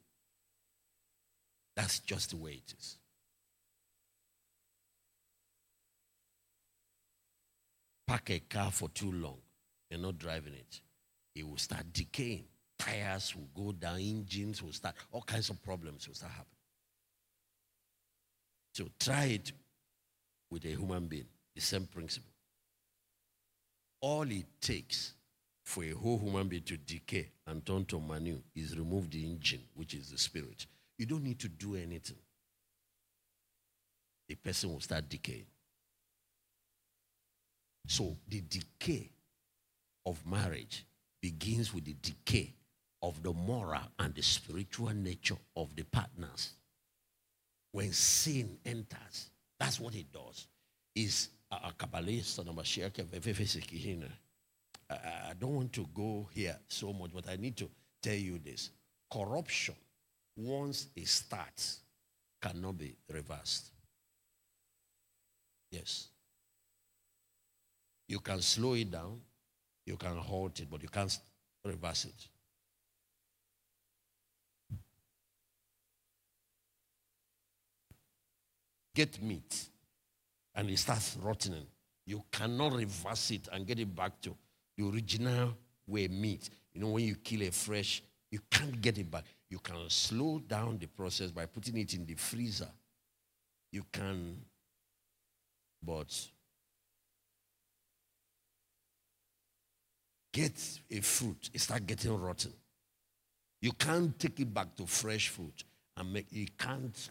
That's 1.80 2.00
just 2.00 2.32
the 2.32 2.36
way 2.36 2.52
it 2.52 2.74
is. 2.78 2.98
Park 8.06 8.32
a 8.32 8.40
car 8.40 8.70
for 8.70 8.90
too 8.90 9.14
long, 9.14 9.38
you're 9.90 9.98
not 9.98 10.18
driving 10.18 10.56
it. 10.56 10.82
It 11.34 11.48
will 11.48 11.56
start 11.56 11.86
decaying. 11.94 12.44
Tires 12.78 13.34
will 13.34 13.48
go 13.56 13.72
down, 13.72 14.00
engines 14.02 14.62
will 14.62 14.74
start, 14.74 14.96
all 15.10 15.22
kinds 15.22 15.50
of 15.50 15.64
problems 15.64 16.06
will 16.06 16.16
start 16.16 16.34
happening. 16.34 16.58
So 18.74 18.90
try 19.00 19.26
it 19.26 19.54
with 20.52 20.66
a 20.66 20.70
human 20.76 21.08
being, 21.08 21.28
the 21.56 21.62
same 21.62 21.86
principle 21.86 22.34
all 24.02 24.24
it 24.24 24.46
takes 24.62 25.14
for 25.64 25.84
a 25.86 25.92
whole 25.92 26.20
human 26.20 26.50
being 26.50 26.64
to 26.64 26.76
decay 26.76 27.30
and 27.48 27.66
turn 27.66 27.86
to 27.86 28.02
manure 28.02 28.40
is 28.54 28.78
remove 28.78 29.10
the 29.12 29.26
engine, 29.26 29.62
which 29.76 29.94
is 29.94 30.10
the 30.12 30.18
spirit. 30.18 30.66
You 31.00 31.08
don't 31.08 31.24
need 31.24 31.40
to 31.40 31.48
do 31.48 31.76
anything. 31.76 32.18
The 34.28 34.36
person 34.36 34.72
will 34.72 34.82
start 34.82 35.10
decaying. 35.10 35.48
So 37.88 38.16
the 38.28 38.42
decay 38.42 39.10
of 40.06 40.24
marriage 40.28 40.86
begins 41.22 41.74
with 41.74 41.86
the 41.86 41.96
decay 42.02 42.54
of 43.02 43.24
the 43.24 43.34
moral 43.34 43.82
and 43.98 44.14
the 44.14 44.22
spiritual 44.22 44.90
nature 44.94 45.38
of 45.56 45.76
the 45.76 45.84
partners. 45.84 46.52
When 47.72 47.92
sin 47.94 48.58
enters, 48.66 49.30
that's 49.60 49.80
what 49.80 49.96
it 49.96 50.12
does. 50.12 50.48
Is 50.96 51.30
uh, 51.52 51.56
uh, 51.56 51.70
a 51.70 51.72
kabbalist 51.72 52.46
na 52.46 52.52
mashirika 52.52 53.04
vevevesikiina. 53.04 54.10
I 54.90 55.34
don't 55.40 55.56
want 55.56 55.74
to 55.74 55.88
go 55.94 56.28
here 56.34 56.58
so 56.68 56.92
much, 56.94 57.12
but 57.14 57.30
I 57.30 57.36
need 57.36 57.56
to 57.58 57.70
tell 58.02 58.16
you 58.16 58.40
this. 58.40 58.72
Corruption, 59.12 59.76
once 60.40 60.88
it 60.96 61.08
starts, 61.08 61.80
cannot 62.42 62.78
be 62.78 62.96
reversed. 63.12 63.72
Yes. 65.72 66.08
You 68.08 68.20
can 68.20 68.42
slow 68.42 68.74
it 68.74 68.90
down, 68.90 69.20
you 69.86 69.98
can 69.98 70.18
halt 70.18 70.60
it, 70.60 70.68
but 70.70 70.82
you 70.82 70.90
can't 70.90 71.18
reverse 71.66 72.06
it. 72.06 72.28
Get 78.96 79.22
meat 79.22 79.70
and 80.56 80.70
it 80.70 80.78
starts 80.80 81.18
rotting. 81.22 81.54
You 82.06 82.24
cannot 82.32 82.74
reverse 82.74 83.32
it 83.32 83.48
and 83.52 83.68
get 83.68 83.80
it 83.80 83.96
back 83.96 84.20
to 84.22 84.36
the 84.78 84.88
original 84.88 85.54
way 85.86 86.08
meat. 86.08 86.50
You 86.74 86.82
know, 86.82 86.90
when 86.90 87.06
you 87.06 87.16
kill 87.16 87.44
a 87.44 87.52
fresh, 87.52 88.02
you 88.32 88.40
can't 88.50 88.82
get 88.82 88.98
it 88.98 89.10
back. 89.10 89.26
You 89.50 89.60
can 89.60 89.90
slow 89.90 90.40
down 90.40 90.78
the 90.78 90.88
process 90.88 91.32
by 91.32 91.46
putting 91.46 91.78
it 91.78 91.94
in 91.94 92.06
the 92.06 92.16
freezer 92.16 92.70
you 93.72 93.86
can, 93.92 94.38
but 95.84 96.28
get 100.34 100.80
a 100.90 101.02
fruit, 101.02 101.50
it 101.54 101.62
start 101.62 101.86
getting 101.86 102.20
rotten. 102.20 102.54
You 103.62 103.74
can't 103.74 104.18
take 104.18 104.40
it 104.40 104.54
back 104.54 104.76
to 104.78 104.86
fresh 104.86 105.28
fruit 105.28 105.64
and 105.98 106.14
make 106.14 106.28
you 106.32 106.48
can't. 106.58 107.10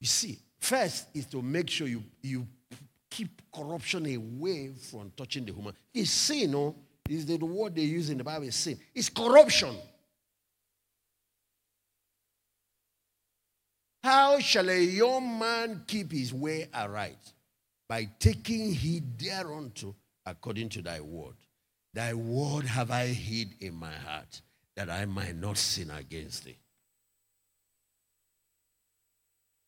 You 0.00 0.06
see, 0.06 0.38
first 0.58 1.06
is 1.14 1.26
to 1.26 1.40
make 1.40 1.70
sure 1.70 1.86
you, 1.86 2.02
you 2.22 2.46
keep 3.08 3.40
corruption 3.54 4.04
away 4.14 4.72
from 4.90 5.12
touching 5.16 5.46
the 5.46 5.52
human. 5.52 5.74
It's 5.94 6.10
sin, 6.10 6.50
no? 6.50 6.74
Is 7.08 7.24
the 7.24 7.36
word 7.36 7.76
they 7.76 7.82
use 7.82 8.10
in 8.10 8.18
the 8.18 8.24
Bible 8.24 8.48
is 8.48 8.56
sin. 8.56 8.78
It's 8.92 9.08
corruption. 9.08 9.76
How 14.06 14.38
shall 14.38 14.70
a 14.70 14.80
young 14.80 15.36
man 15.36 15.82
keep 15.84 16.12
his 16.12 16.32
way 16.32 16.68
aright? 16.72 17.32
By 17.88 18.08
taking 18.20 18.72
heed 18.72 19.18
thereunto 19.18 19.96
according 20.24 20.68
to 20.68 20.82
thy 20.82 21.00
word. 21.00 21.34
Thy 21.92 22.14
word 22.14 22.66
have 22.66 22.92
I 22.92 23.06
hid 23.06 23.48
in 23.58 23.74
my 23.74 23.90
heart, 23.90 24.42
that 24.76 24.88
I 24.90 25.06
might 25.06 25.34
not 25.34 25.58
sin 25.58 25.90
against 25.90 26.44
thee. 26.44 26.56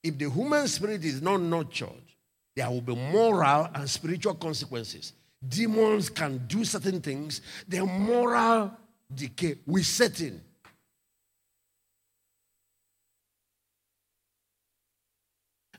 If 0.05 0.16
the 0.16 0.30
human 0.30 0.68
spirit 0.68 1.05
is 1.05 1.20
not 1.20 1.41
nurtured, 1.41 2.05
there 2.55 2.70
will 2.70 2.80
be 2.80 2.95
moral 2.95 3.68
and 3.74 3.91
spiritual 3.91 4.34
consequences. 4.34 5.14
Demons 5.49 6.11
can 6.11 6.47
do 6.47 6.64
certain 6.64 7.01
things, 7.01 7.41
their 7.66 7.84
moral 7.84 8.70
decay 9.12 9.57
will 9.66 9.82
set 9.82 10.20
in. 10.20 10.41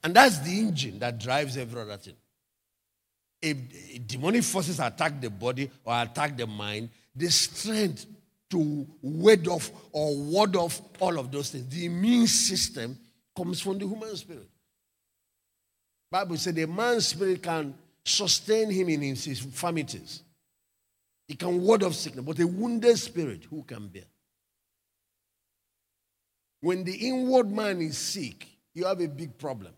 And 0.04 0.16
that's 0.16 0.40
the 0.40 0.60
engine 0.60 1.00
that 1.00 1.20
drives 1.20 1.58
every 1.58 1.82
other 1.82 1.98
thing 1.98 2.16
if 3.42 4.08
demonic 4.08 4.44
forces 4.44 4.80
attack 4.80 5.20
the 5.22 5.30
body 5.30 5.70
or 5.84 6.02
attack 6.02 6.36
the 6.36 6.46
mind, 6.46 6.90
the 7.16 7.30
strength 7.30 8.06
to 8.50 8.86
ward 9.02 9.48
off 9.48 9.72
or 9.92 10.16
ward 10.16 10.56
off 10.56 10.82
all 11.00 11.18
of 11.20 11.32
those 11.32 11.52
things, 11.52 11.68
the 11.68 11.86
immune 11.86 12.28
system 12.28 12.98
comes 13.36 13.62
from 13.62 13.78
the 13.78 13.88
human 13.88 14.16
spirit. 14.16 14.50
Bible 16.12 16.38
said 16.38 16.56
the 16.56 16.66
man's 16.66 17.08
spirit 17.08 17.42
can 17.42 17.74
sustain 18.04 18.72
him 18.72 18.90
in 18.90 19.02
his 19.02 19.28
infirmities. 19.28 20.24
He 21.28 21.36
can 21.36 21.62
ward 21.62 21.84
off 21.84 21.94
sickness, 21.94 22.26
but 22.26 22.40
a 22.40 22.48
wounded 22.48 22.98
spirit, 22.98 23.46
who 23.50 23.64
can 23.64 23.88
bear? 23.88 24.04
When 26.62 26.84
the 26.84 26.94
inward 27.08 27.52
man 27.52 27.80
is 27.82 27.98
sick, 27.98 28.48
you 28.74 28.86
have 28.86 29.00
a 29.00 29.08
big 29.08 29.38
problem. 29.38 29.72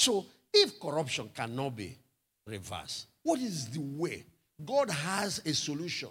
So 0.00 0.24
if 0.54 0.80
corruption 0.80 1.28
cannot 1.34 1.76
be 1.76 1.94
reversed, 2.46 3.06
what 3.22 3.38
is 3.38 3.68
the 3.68 3.80
way? 3.80 4.24
God 4.64 4.88
has 4.88 5.42
a 5.44 5.52
solution 5.52 6.08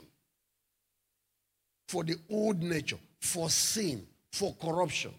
for 1.87 2.03
the 2.03 2.15
old 2.29 2.61
nature, 2.61 2.99
for 3.19 3.49
sin, 3.49 4.05
for 4.31 4.53
corruption. 4.61 5.11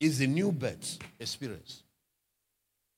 Is 0.00 0.18
the 0.18 0.26
new 0.26 0.50
birth 0.50 0.98
experience. 1.20 1.82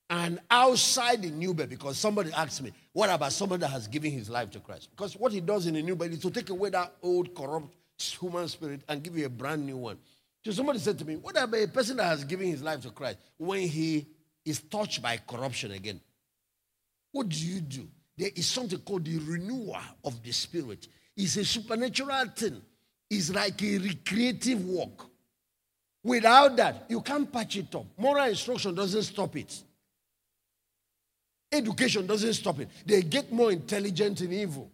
And 0.09 0.39
outside 0.49 1.21
the 1.21 1.29
new 1.29 1.53
birth, 1.53 1.69
because 1.69 1.97
somebody 1.97 2.31
asked 2.31 2.63
me, 2.63 2.71
what 2.93 3.09
about 3.09 3.33
somebody 3.33 3.59
that 3.59 3.71
has 3.71 3.87
given 3.87 4.11
his 4.11 4.29
life 4.29 4.49
to 4.51 4.61
Christ? 4.61 4.89
Because 4.91 5.17
what 5.17 5.33
he 5.33 5.41
does 5.41 5.67
in 5.67 5.73
the 5.73 5.81
new 5.81 5.97
birth 5.97 6.13
is 6.13 6.19
to 6.19 6.31
take 6.31 6.49
away 6.49 6.69
that 6.69 6.93
old 7.03 7.35
corrupt 7.35 7.75
human 7.99 8.47
spirit 8.47 8.81
and 8.87 9.03
give 9.03 9.17
you 9.17 9.25
a 9.25 9.29
brand 9.29 9.65
new 9.65 9.75
one. 9.75 9.97
So 10.47 10.53
somebody 10.53 10.79
said 10.79 10.97
to 10.99 11.03
me, 11.03 11.17
what 11.17 11.35
about 11.35 11.61
a 11.61 11.67
person 11.67 11.97
that 11.97 12.05
has 12.05 12.23
given 12.23 12.47
his 12.47 12.61
life 12.61 12.79
to 12.83 12.91
Christ 12.91 13.17
when 13.35 13.67
he 13.67 14.07
is 14.45 14.61
touched 14.61 15.01
by 15.01 15.17
corruption 15.17 15.73
again, 15.73 15.99
what 17.11 17.27
do 17.27 17.37
you 17.37 17.59
do? 17.59 17.85
There 18.17 18.29
is 18.33 18.47
something 18.47 18.79
called 18.79 19.03
the 19.03 19.17
renewal 19.17 19.75
of 20.05 20.23
the 20.23 20.31
spirit. 20.31 20.87
It's 21.17 21.35
a 21.35 21.43
supernatural 21.43 22.27
thing. 22.33 22.61
It's 23.09 23.29
like 23.29 23.61
a 23.61 23.77
recreative 23.77 24.63
work. 24.63 25.07
Without 26.01 26.55
that, 26.55 26.85
you 26.87 27.01
can't 27.01 27.29
patch 27.29 27.57
it 27.57 27.75
up. 27.75 27.87
Moral 27.97 28.23
instruction 28.23 28.73
doesn't 28.73 29.03
stop 29.03 29.35
it. 29.35 29.53
Education 31.51 32.07
doesn't 32.07 32.35
stop 32.35 32.61
it. 32.61 32.69
They 32.85 33.01
get 33.01 33.33
more 33.33 33.51
intelligent 33.51 34.21
in 34.21 34.31
evil. 34.31 34.71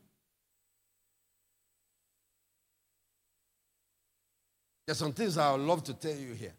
There's 4.85 4.97
some 4.97 5.13
things 5.13 5.37
I 5.37 5.51
would 5.51 5.61
love 5.61 5.83
to 5.85 5.93
tell 5.93 6.15
you 6.15 6.33
here. 6.33 6.53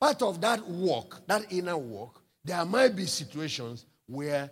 Part 0.00 0.20
of 0.22 0.40
that 0.40 0.68
work, 0.68 1.26
that 1.26 1.52
inner 1.52 1.76
work, 1.76 2.20
there 2.44 2.64
might 2.64 2.94
be 2.94 3.06
situations 3.06 3.86
where 4.06 4.50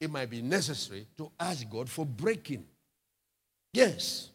it 0.00 0.10
might 0.10 0.30
be 0.30 0.42
necessary 0.42 1.06
to 1.16 1.30
ask 1.38 1.68
God 1.68 1.88
for 1.88 2.06
breaking. 2.06 2.64
Yes. 3.72 4.30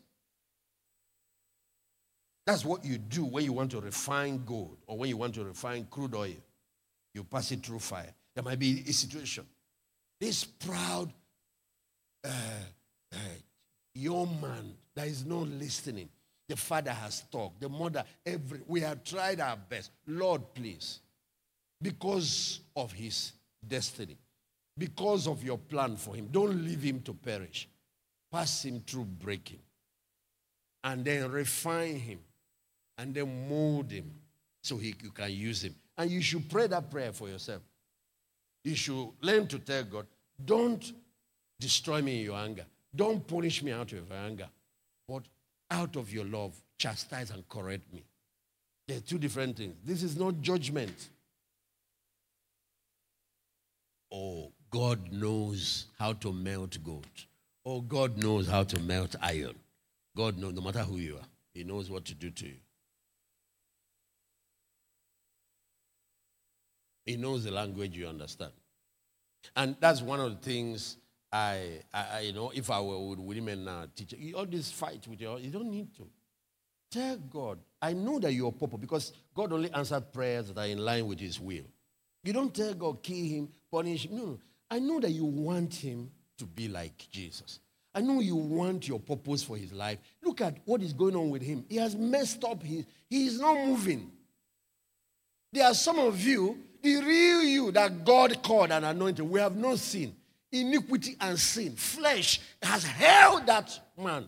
That's 2.46 2.66
what 2.66 2.84
you 2.84 2.98
do 2.98 3.26
when 3.26 3.46
you 3.46 3.54
want 3.54 3.72
to 3.72 3.82
refine 3.82 4.44
gold 4.46 4.78
or 4.86 4.98
when 4.98 5.10
you 5.10 5.18
want 5.18 5.34
to 5.36 5.44
refine 5.44 5.88
crude 5.90 6.14
oil. 6.14 6.36
You 7.14 7.24
pass 7.24 7.52
it 7.52 7.66
through 7.66 7.80
fire. 7.80 8.14
There 8.36 8.44
might 8.44 8.60
be 8.60 8.84
a 8.88 8.94
situation. 8.94 9.46
This 10.20 10.44
proud 10.44 11.14
uh, 12.24 12.30
uh, 13.14 13.18
young 13.96 14.40
man 14.42 14.74
that 14.96 15.08
is 15.08 15.26
not 15.26 15.48
listening 15.48 16.10
the 16.48 16.56
father 16.58 16.92
has 16.92 17.24
talked, 17.32 17.62
the 17.62 17.70
mother, 17.70 18.04
every 18.26 18.62
we 18.68 18.82
have 18.82 19.04
tried 19.04 19.40
our 19.40 19.56
best. 19.56 19.92
Lord, 20.06 20.42
please, 20.54 21.00
because 21.82 22.60
of 22.76 22.92
his 22.92 23.32
destiny, 23.66 24.18
because 24.78 25.28
of 25.28 25.44
your 25.44 25.58
plan 25.58 25.96
for 25.96 26.16
him, 26.16 26.28
don't 26.32 26.64
leave 26.64 26.82
him 26.82 27.02
to 27.02 27.14
perish. 27.14 27.68
Pass 28.32 28.66
him 28.66 28.84
through 28.86 29.06
breaking. 29.06 29.60
And 30.84 31.06
then 31.06 31.32
refine 31.32 31.96
him. 31.96 32.20
And 32.98 33.14
then 33.14 33.50
mold 33.50 33.92
him 33.92 34.12
so 34.62 34.78
he, 34.78 34.94
you 35.02 35.12
can 35.12 35.32
use 35.32 35.64
him. 35.64 35.76
And 35.98 36.12
you 36.12 36.22
should 36.22 36.50
pray 36.50 36.68
that 36.68 36.92
prayer 36.92 37.14
for 37.14 37.30
yourself. 37.30 37.62
You 38.64 38.76
should 38.76 39.10
learn 39.22 39.48
to 39.48 39.60
tell 39.60 39.84
God, 39.84 40.08
don't 40.44 40.94
destroy 41.60 42.02
me 42.02 42.20
in 42.20 42.26
your 42.26 42.38
anger. 42.38 42.66
Don't 42.96 43.26
punish 43.26 43.64
me 43.64 43.72
out 43.72 43.92
of 43.94 44.12
anger. 44.12 44.48
But 45.08 45.24
out 45.72 45.96
of 45.96 46.14
your 46.14 46.26
love, 46.26 46.54
chastise 46.78 47.32
and 47.32 47.48
correct 47.50 47.92
me. 47.94 48.04
They're 48.88 49.00
two 49.00 49.18
different 49.18 49.58
things. 49.58 49.76
This 49.84 50.04
is 50.04 50.18
not 50.18 50.42
judgment. 50.42 51.10
Oh, 54.12 54.52
God 54.70 55.12
knows 55.12 55.86
how 55.98 56.14
to 56.14 56.32
melt 56.32 56.78
gold. 56.84 57.08
Oh, 57.66 57.82
God 57.82 58.18
knows 58.18 58.48
how 58.48 58.64
to 58.64 58.80
melt 58.80 59.16
iron. 59.22 59.56
God 60.16 60.38
knows, 60.38 60.54
no 60.54 60.62
matter 60.62 60.82
who 60.82 60.98
you 60.98 61.16
are, 61.16 61.28
He 61.54 61.64
knows 61.64 61.90
what 61.90 62.06
to 62.06 62.14
do 62.14 62.30
to 62.30 62.46
you. 62.46 62.60
He 67.06 67.18
knows 67.18 67.44
the 67.44 67.52
language 67.52 67.98
you 67.98 68.08
understand. 68.08 68.52
And 69.56 69.76
that's 69.80 70.02
one 70.02 70.20
of 70.20 70.30
the 70.30 70.38
things 70.38 70.98
I, 71.34 71.80
I, 71.92 72.20
you 72.20 72.34
know, 72.34 72.52
if 72.54 72.70
I 72.70 72.80
were 72.80 73.00
with 73.00 73.18
women 73.18 73.66
now, 73.66 73.88
teacher, 73.96 74.16
you 74.20 74.46
this 74.46 74.72
fight 74.72 75.08
with 75.08 75.20
your, 75.20 75.40
you 75.40 75.50
don't 75.50 75.72
need 75.72 75.92
to. 75.96 76.08
Tell 76.92 77.18
God, 77.18 77.58
I 77.82 77.94
know 77.94 78.20
that 78.20 78.32
you're 78.32 78.52
purple 78.52 78.78
because 78.78 79.14
God 79.34 79.52
only 79.52 79.72
answered 79.74 80.14
prayers 80.14 80.50
that 80.50 80.60
are 80.60 80.68
in 80.68 80.78
line 80.78 81.08
with 81.08 81.20
his 81.20 81.40
will. 81.40 81.64
You 82.24 82.34
don't 82.34 82.54
tell 82.54 82.76
God, 82.76 83.02
kill 83.02 83.26
him, 83.26 83.50
punish 83.72 84.06
him. 84.06 84.16
No, 84.16 84.26
no. 84.26 84.40
I 84.70 84.78
know 84.78 85.00
that 85.00 85.10
you 85.10 85.26
want 85.26 85.74
him 85.74 86.12
to 86.38 86.46
be 86.46 86.68
like 86.68 87.08
Jesus. 87.10 87.60
I 87.96 88.02
know 88.02 88.20
you 88.20 88.36
want 88.36 88.88
your 88.88 89.00
purpose 89.00 89.42
for 89.42 89.58
his 89.58 89.74
life. 89.74 89.98
Look 90.24 90.40
at 90.42 90.58
what 90.66 90.84
is 90.84 90.94
going 90.94 91.16
on 91.16 91.32
with 91.32 91.42
him. 91.42 91.66
He 91.68 91.78
has 91.78 91.96
messed 91.96 92.44
up. 92.44 92.62
He, 92.62 92.86
he 93.10 93.26
is 93.26 93.40
not 93.40 93.58
moving. 93.66 94.12
There 95.52 95.66
are 95.66 95.74
some 95.74 95.98
of 95.98 96.22
you, 96.22 96.60
the 96.84 96.98
real 96.98 97.42
you 97.42 97.72
that 97.72 98.06
God 98.06 98.44
called 98.44 98.72
and 98.72 98.86
anointed, 98.86 99.28
we 99.28 99.40
have 99.40 99.56
not 99.56 99.80
seen 99.80 100.16
iniquity 100.54 101.18
and 101.20 101.38
sin. 101.38 101.76
Flesh 101.76 102.40
has 102.62 102.86
held 102.86 103.48
that 103.48 103.78
man. 103.98 104.28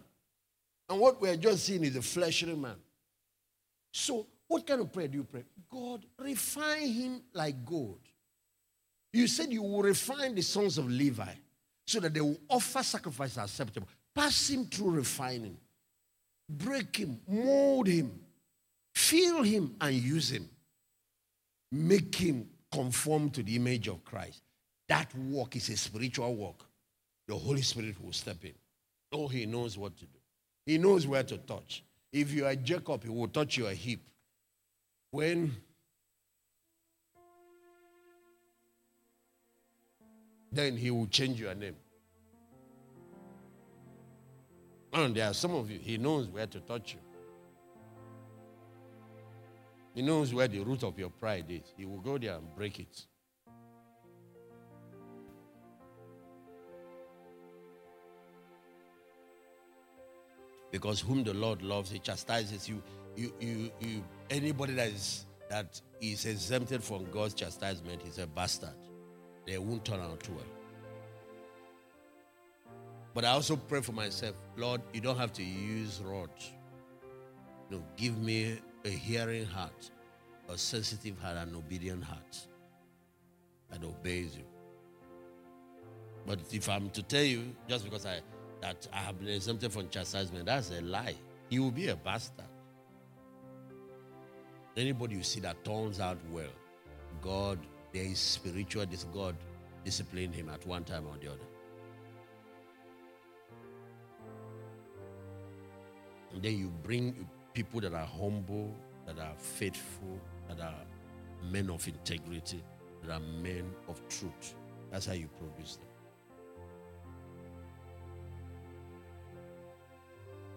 And 0.89 0.99
what 0.99 1.21
we're 1.21 1.37
just 1.37 1.65
seeing 1.65 1.83
is 1.83 1.95
a 1.95 2.01
fleshly 2.01 2.55
man. 2.55 2.75
So, 3.93 4.27
what 4.47 4.67
kind 4.67 4.81
of 4.81 4.91
prayer 4.91 5.07
do 5.07 5.19
you 5.19 5.23
pray? 5.23 5.43
God, 5.71 6.05
refine 6.19 6.87
him 6.87 7.21
like 7.33 7.65
gold. 7.65 7.99
You 9.13 9.27
said 9.27 9.51
you 9.51 9.61
will 9.61 9.81
refine 9.81 10.35
the 10.35 10.41
sons 10.41 10.77
of 10.77 10.89
Levi 10.89 11.33
so 11.87 11.99
that 12.01 12.13
they 12.13 12.21
will 12.21 12.37
offer 12.49 12.83
sacrifice 12.83 13.37
acceptable. 13.37 13.87
Pass 14.13 14.49
him 14.49 14.65
through 14.65 14.91
refining. 14.91 15.57
Break 16.49 16.97
him, 16.97 17.19
mold 17.27 17.87
him, 17.87 18.19
fill 18.93 19.41
him, 19.41 19.75
and 19.81 19.95
use 19.95 20.31
him. 20.31 20.47
Make 21.71 22.13
him 22.15 22.47
conform 22.71 23.31
to 23.31 23.41
the 23.41 23.55
image 23.55 23.87
of 23.87 24.03
Christ. 24.05 24.41
That 24.87 25.13
work 25.15 25.55
is 25.55 25.69
a 25.69 25.77
spiritual 25.77 26.35
work. 26.35 26.63
The 27.27 27.35
Holy 27.35 27.61
Spirit 27.61 28.03
will 28.03 28.13
step 28.13 28.43
in. 28.43 28.53
Oh, 29.11 29.27
he 29.27 29.45
knows 29.45 29.77
what 29.77 29.97
to 29.97 30.05
do. 30.05 30.19
He 30.65 30.77
knows 30.77 31.07
where 31.07 31.23
to 31.23 31.37
touch. 31.37 31.83
If 32.11 32.31
you 32.31 32.45
are 32.45 32.55
Jacob, 32.55 33.03
he 33.03 33.09
will 33.09 33.27
touch 33.27 33.57
your 33.57 33.71
hip. 33.71 33.99
When 35.11 35.55
then 40.51 40.77
he 40.77 40.91
will 40.91 41.07
change 41.07 41.39
your 41.39 41.53
name. 41.53 41.75
And 44.93 45.13
there 45.13 45.29
are 45.29 45.33
some 45.33 45.53
of 45.53 45.69
you, 45.69 45.79
he 45.79 45.97
knows 45.97 46.27
where 46.29 46.47
to 46.47 46.59
touch 46.61 46.93
you. 46.93 46.99
He 49.93 50.01
knows 50.01 50.33
where 50.33 50.47
the 50.47 50.59
root 50.59 50.83
of 50.83 50.97
your 50.97 51.09
pride 51.09 51.45
is. 51.49 51.73
He 51.75 51.85
will 51.85 51.99
go 51.99 52.17
there 52.17 52.35
and 52.35 52.55
break 52.55 52.79
it. 52.79 53.05
Because 60.75 60.99
whom 60.99 61.23
the 61.23 61.33
Lord 61.33 61.61
loves, 61.61 61.89
he 61.89 61.99
chastises 61.99 62.67
you. 62.67 62.83
You, 63.15 63.31
you, 63.39 63.71
you. 63.79 64.03
Anybody 64.29 64.73
that 64.73 64.89
is 64.89 65.25
that 65.49 65.79
is 66.01 66.25
exempted 66.25 66.83
from 66.83 67.09
God's 67.11 67.33
chastisement 67.33 68.01
is 68.05 68.19
a 68.19 68.27
bastard. 68.27 68.75
They 69.47 69.57
won't 69.57 69.85
turn 69.85 70.01
out 70.01 70.27
well. 70.27 70.43
But 73.13 73.23
I 73.23 73.29
also 73.29 73.55
pray 73.55 73.79
for 73.79 73.93
myself, 73.93 74.35
Lord, 74.57 74.81
you 74.91 74.99
don't 74.99 75.17
have 75.17 75.31
to 75.33 75.43
use 75.45 76.01
rod. 76.03 76.29
No, 77.69 77.81
give 77.95 78.17
me 78.17 78.59
a 78.83 78.89
hearing 78.89 79.45
heart, 79.45 79.91
a 80.49 80.57
sensitive 80.57 81.17
heart, 81.21 81.37
an 81.37 81.55
obedient 81.55 82.03
heart 82.03 82.47
that 83.71 83.81
obeys 83.81 84.35
you. 84.35 84.43
But 86.27 86.39
if 86.51 86.67
I'm 86.67 86.89
to 86.89 87.01
tell 87.01 87.23
you, 87.23 87.55
just 87.65 87.85
because 87.85 88.05
I 88.05 88.19
that 88.61 88.87
I 88.93 88.97
have 88.97 89.19
been 89.19 89.29
exempted 89.29 89.71
from 89.71 89.89
chastisement, 89.89 90.45
that's 90.45 90.71
a 90.71 90.81
lie. 90.81 91.15
He 91.49 91.59
will 91.59 91.71
be 91.71 91.89
a 91.89 91.95
bastard. 91.95 92.45
Anybody 94.77 95.15
you 95.15 95.23
see 95.23 95.39
that 95.41 95.63
turns 95.63 95.99
out 95.99 96.17
well, 96.31 96.49
God, 97.21 97.59
there 97.93 98.03
is 98.03 98.19
spiritual, 98.19 98.85
this 98.85 99.05
God 99.13 99.35
disciplined 99.83 100.35
him 100.35 100.49
at 100.49 100.65
one 100.67 100.83
time 100.83 101.05
or 101.07 101.17
the 101.21 101.31
other. 101.31 101.39
And 106.33 106.43
then 106.43 106.57
you 106.57 106.71
bring 106.83 107.29
people 107.53 107.79
that 107.79 107.93
are 107.93 108.05
humble, 108.05 108.75
that 109.07 109.17
are 109.17 109.33
faithful, 109.37 110.19
that 110.49 110.59
are 110.59 110.75
men 111.49 111.69
of 111.69 111.87
integrity, 111.87 112.61
that 113.01 113.13
are 113.13 113.21
men 113.41 113.71
of 113.87 114.05
truth. 114.09 114.55
That's 114.91 115.05
how 115.05 115.13
you 115.13 115.29
produce 115.39 115.77
them. 115.77 115.87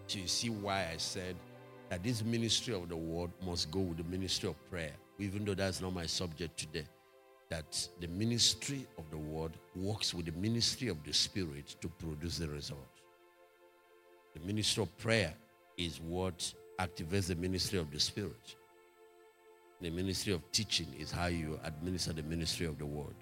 So 0.08 0.18
you 0.18 0.26
see 0.26 0.48
why 0.48 0.88
I 0.92 0.96
said 0.96 1.36
that 1.90 2.02
this 2.02 2.24
ministry 2.24 2.74
of 2.74 2.88
the 2.88 2.96
word 2.96 3.30
must 3.44 3.70
go 3.70 3.80
with 3.80 3.98
the 3.98 4.04
ministry 4.04 4.48
of 4.48 4.70
prayer, 4.70 4.92
even 5.18 5.44
though 5.44 5.54
that's 5.54 5.82
not 5.82 5.92
my 5.92 6.06
subject 6.06 6.58
today. 6.58 6.86
That 7.50 7.88
the 8.00 8.08
ministry 8.08 8.86
of 8.96 9.04
the 9.10 9.18
word 9.18 9.52
works 9.76 10.14
with 10.14 10.26
the 10.26 10.32
ministry 10.32 10.88
of 10.88 11.02
the 11.04 11.12
spirit 11.12 11.76
to 11.82 11.88
produce 11.88 12.38
the 12.38 12.48
result. 12.48 12.80
The 14.34 14.40
ministry 14.40 14.82
of 14.82 14.98
prayer 14.98 15.34
is 15.76 16.00
what 16.00 16.52
activates 16.78 17.28
the 17.28 17.36
ministry 17.36 17.78
of 17.78 17.90
the 17.90 18.00
Spirit. 18.00 18.56
The 19.80 19.90
ministry 19.90 20.32
of 20.32 20.50
teaching 20.52 20.88
is 20.98 21.10
how 21.12 21.26
you 21.26 21.60
administer 21.64 22.12
the 22.12 22.22
ministry 22.22 22.66
of 22.66 22.78
the 22.78 22.86
word. 22.86 23.14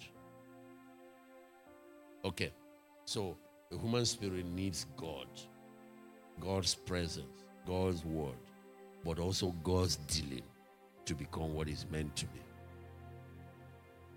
Okay, 2.24 2.52
so 3.04 3.36
the 3.70 3.78
human 3.78 4.06
spirit 4.06 4.46
needs 4.46 4.86
God, 4.96 5.26
God's 6.40 6.74
presence, 6.74 7.44
God's 7.66 8.04
word, 8.04 8.34
but 9.04 9.18
also 9.18 9.54
God's 9.62 9.96
dealing 9.96 10.42
to 11.04 11.14
become 11.14 11.54
what 11.54 11.68
is 11.68 11.86
meant 11.90 12.14
to 12.16 12.26
be. 12.26 12.40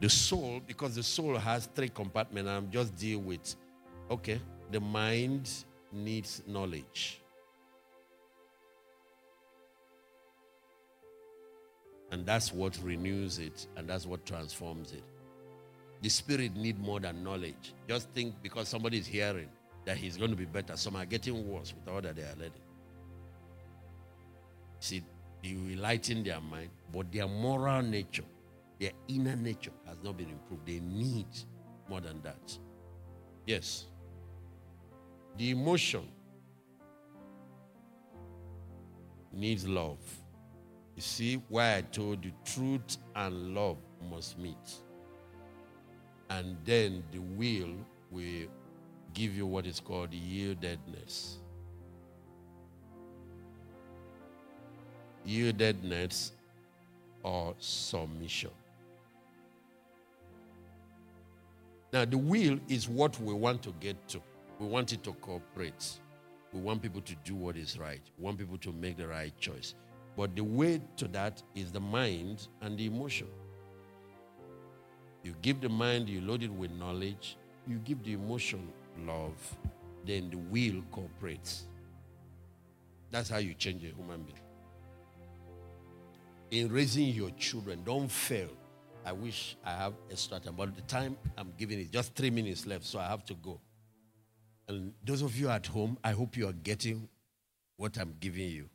The 0.01 0.09
soul, 0.09 0.61
because 0.65 0.95
the 0.95 1.03
soul 1.03 1.38
has 1.38 1.67
three 1.67 1.89
compartments, 1.89 2.49
I'm 2.49 2.72
just 2.72 2.95
deal 2.95 3.20
with, 3.20 3.55
okay, 4.09 4.39
the 4.72 4.80
mind 4.80 5.49
needs 5.91 6.41
knowledge. 6.47 7.22
And 12.11 12.26
that's 12.26 12.51
what 12.51 12.78
renews 12.84 13.38
it 13.38 13.67
and 13.78 13.88
that's 13.88 14.05
what 14.05 14.26
transforms 14.26 14.93
it. 14.93 15.03
The 16.01 16.09
spirit 16.09 16.55
need 16.55 16.80
more 16.80 16.99
than 16.99 17.24
knowledge. 17.24 17.74
Just 17.88 18.09
think 18.11 18.36
because 18.41 18.67
somebody 18.67 18.97
is 18.97 19.05
hearing 19.05 19.49
that 19.89 19.97
he's 19.97 20.17
going 20.17 20.29
to 20.29 20.37
be 20.37 20.45
better. 20.45 20.77
Some 20.77 20.95
are 20.97 21.05
getting 21.05 21.51
worse 21.51 21.73
with 21.73 21.91
all 21.91 21.99
that 21.99 22.15
they 22.15 22.21
are 22.21 22.35
learning. 22.37 22.51
See, 24.79 25.01
you 25.41 25.57
enlighten 25.71 26.23
their 26.23 26.39
mind, 26.39 26.69
but 26.93 27.11
their 27.11 27.27
moral 27.27 27.81
nature, 27.81 28.25
their 28.79 28.91
inner 29.07 29.35
nature 29.35 29.71
has 29.87 29.97
not 30.03 30.15
been 30.15 30.29
improved. 30.29 30.67
They 30.67 30.79
need 30.79 31.25
more 31.89 32.01
than 32.01 32.21
that. 32.21 32.55
Yes. 33.47 33.85
The 35.37 35.49
emotion 35.49 36.07
needs 39.33 39.67
love. 39.67 39.97
You 40.95 41.01
see 41.01 41.41
why 41.49 41.77
I 41.77 41.81
told 41.81 42.23
you 42.23 42.31
truth 42.45 42.97
and 43.15 43.55
love 43.55 43.77
must 44.07 44.37
meet. 44.37 44.55
And 46.29 46.57
then 46.63 47.01
the 47.11 47.17
will 47.17 47.73
will 48.11 48.49
give 49.14 49.36
you 49.36 49.45
what 49.45 49.66
is 49.66 49.80
called 49.80 50.12
yieldedness. 50.12 51.36
Yieldedness 55.28 56.32
or 57.24 57.55
submission. 57.60 58.51
Now, 61.91 62.05
the 62.05 62.18
will 62.18 62.60
is 62.68 62.88
what 62.88 63.20
we 63.20 63.34
want 63.34 63.64
to 63.64 63.74
get 63.80 64.07
to. 64.10 64.22
We 64.60 64.68
want 64.68 64.93
it 64.93 65.03
to 65.03 65.14
cooperate. 65.14 65.99
We 66.53 66.60
want 66.60 66.82
people 66.82 67.01
to 67.01 67.16
do 67.24 67.36
what 67.36 67.57
is 67.57 67.78
right. 67.80 68.01
We 68.18 68.26
want 68.26 68.38
people 68.38 68.57
to 68.60 68.72
make 68.72 68.97
the 68.97 69.07
right 69.07 69.36
choice. 69.39 69.76
But 70.16 70.36
the 70.36 70.43
way 70.43 70.82
to 70.97 71.07
that 71.10 71.41
is 71.55 71.72
the 71.72 71.80
mind 71.80 72.47
and 72.62 72.78
the 72.78 72.86
emotion. 72.86 73.28
You 75.24 75.34
give 75.41 75.62
the 75.62 75.70
mind, 75.70 76.10
you 76.10 76.22
load 76.22 76.43
it 76.43 76.51
with 76.51 76.72
knowledge, 76.72 77.38
you 77.68 77.78
give 77.80 78.03
the 78.03 78.14
emotion 78.14 78.72
love, 79.06 79.36
then 80.06 80.30
the 80.30 80.38
will 80.38 80.82
cooperates. 80.91 81.66
That's 83.12 83.30
how 83.30 83.38
you 83.38 83.54
change 83.54 83.84
a 83.84 83.88
human 83.88 84.24
being. 84.24 84.39
In 86.52 86.72
raising 86.72 87.10
your 87.10 87.32
children, 87.32 87.84
don't 87.84 88.10
fail. 88.10 88.50
I 89.06 89.12
wish 89.12 89.56
I 89.66 89.72
have 89.72 89.93
extra 90.12 90.39
time, 90.39 90.56
but 90.56 90.76
the 90.76 90.82
time 90.82 91.18
I'm 91.38 91.54
giving 91.58 91.80
is 91.80 91.89
just 91.89 92.16
three 92.16 92.30
minutes 92.30 92.66
left, 92.66 92.86
so 92.86 93.00
I 93.00 93.08
have 93.08 93.24
to 93.26 93.34
go. 93.36 93.60
And 94.68 94.93
those 95.04 95.22
of 95.22 95.36
you 95.38 95.50
at 95.50 95.66
home, 95.66 95.97
I 96.04 96.12
hope 96.12 96.38
you 96.38 96.47
are 96.47 96.54
getting 96.54 97.08
what 97.78 97.97
I'm 97.97 98.16
giving 98.20 98.50
you. 98.50 98.70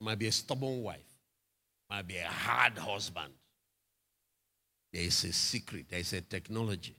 might 0.00 0.18
be 0.18 0.26
a 0.26 0.32
stubborn 0.32 0.82
wife, 0.82 1.18
might 1.90 2.06
be 2.06 2.16
a 2.18 2.26
hard 2.26 2.78
husband. 2.78 3.32
There 4.98 5.06
is 5.06 5.22
a 5.22 5.32
secret, 5.32 5.86
there 5.88 6.00
is 6.00 6.12
a 6.12 6.20
technology 6.22 6.96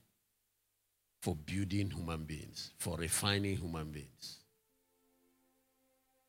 for 1.20 1.36
building 1.36 1.90
human 1.90 2.24
beings, 2.24 2.70
for 2.78 2.96
refining 2.96 3.58
human 3.58 3.90
beings. 3.90 4.38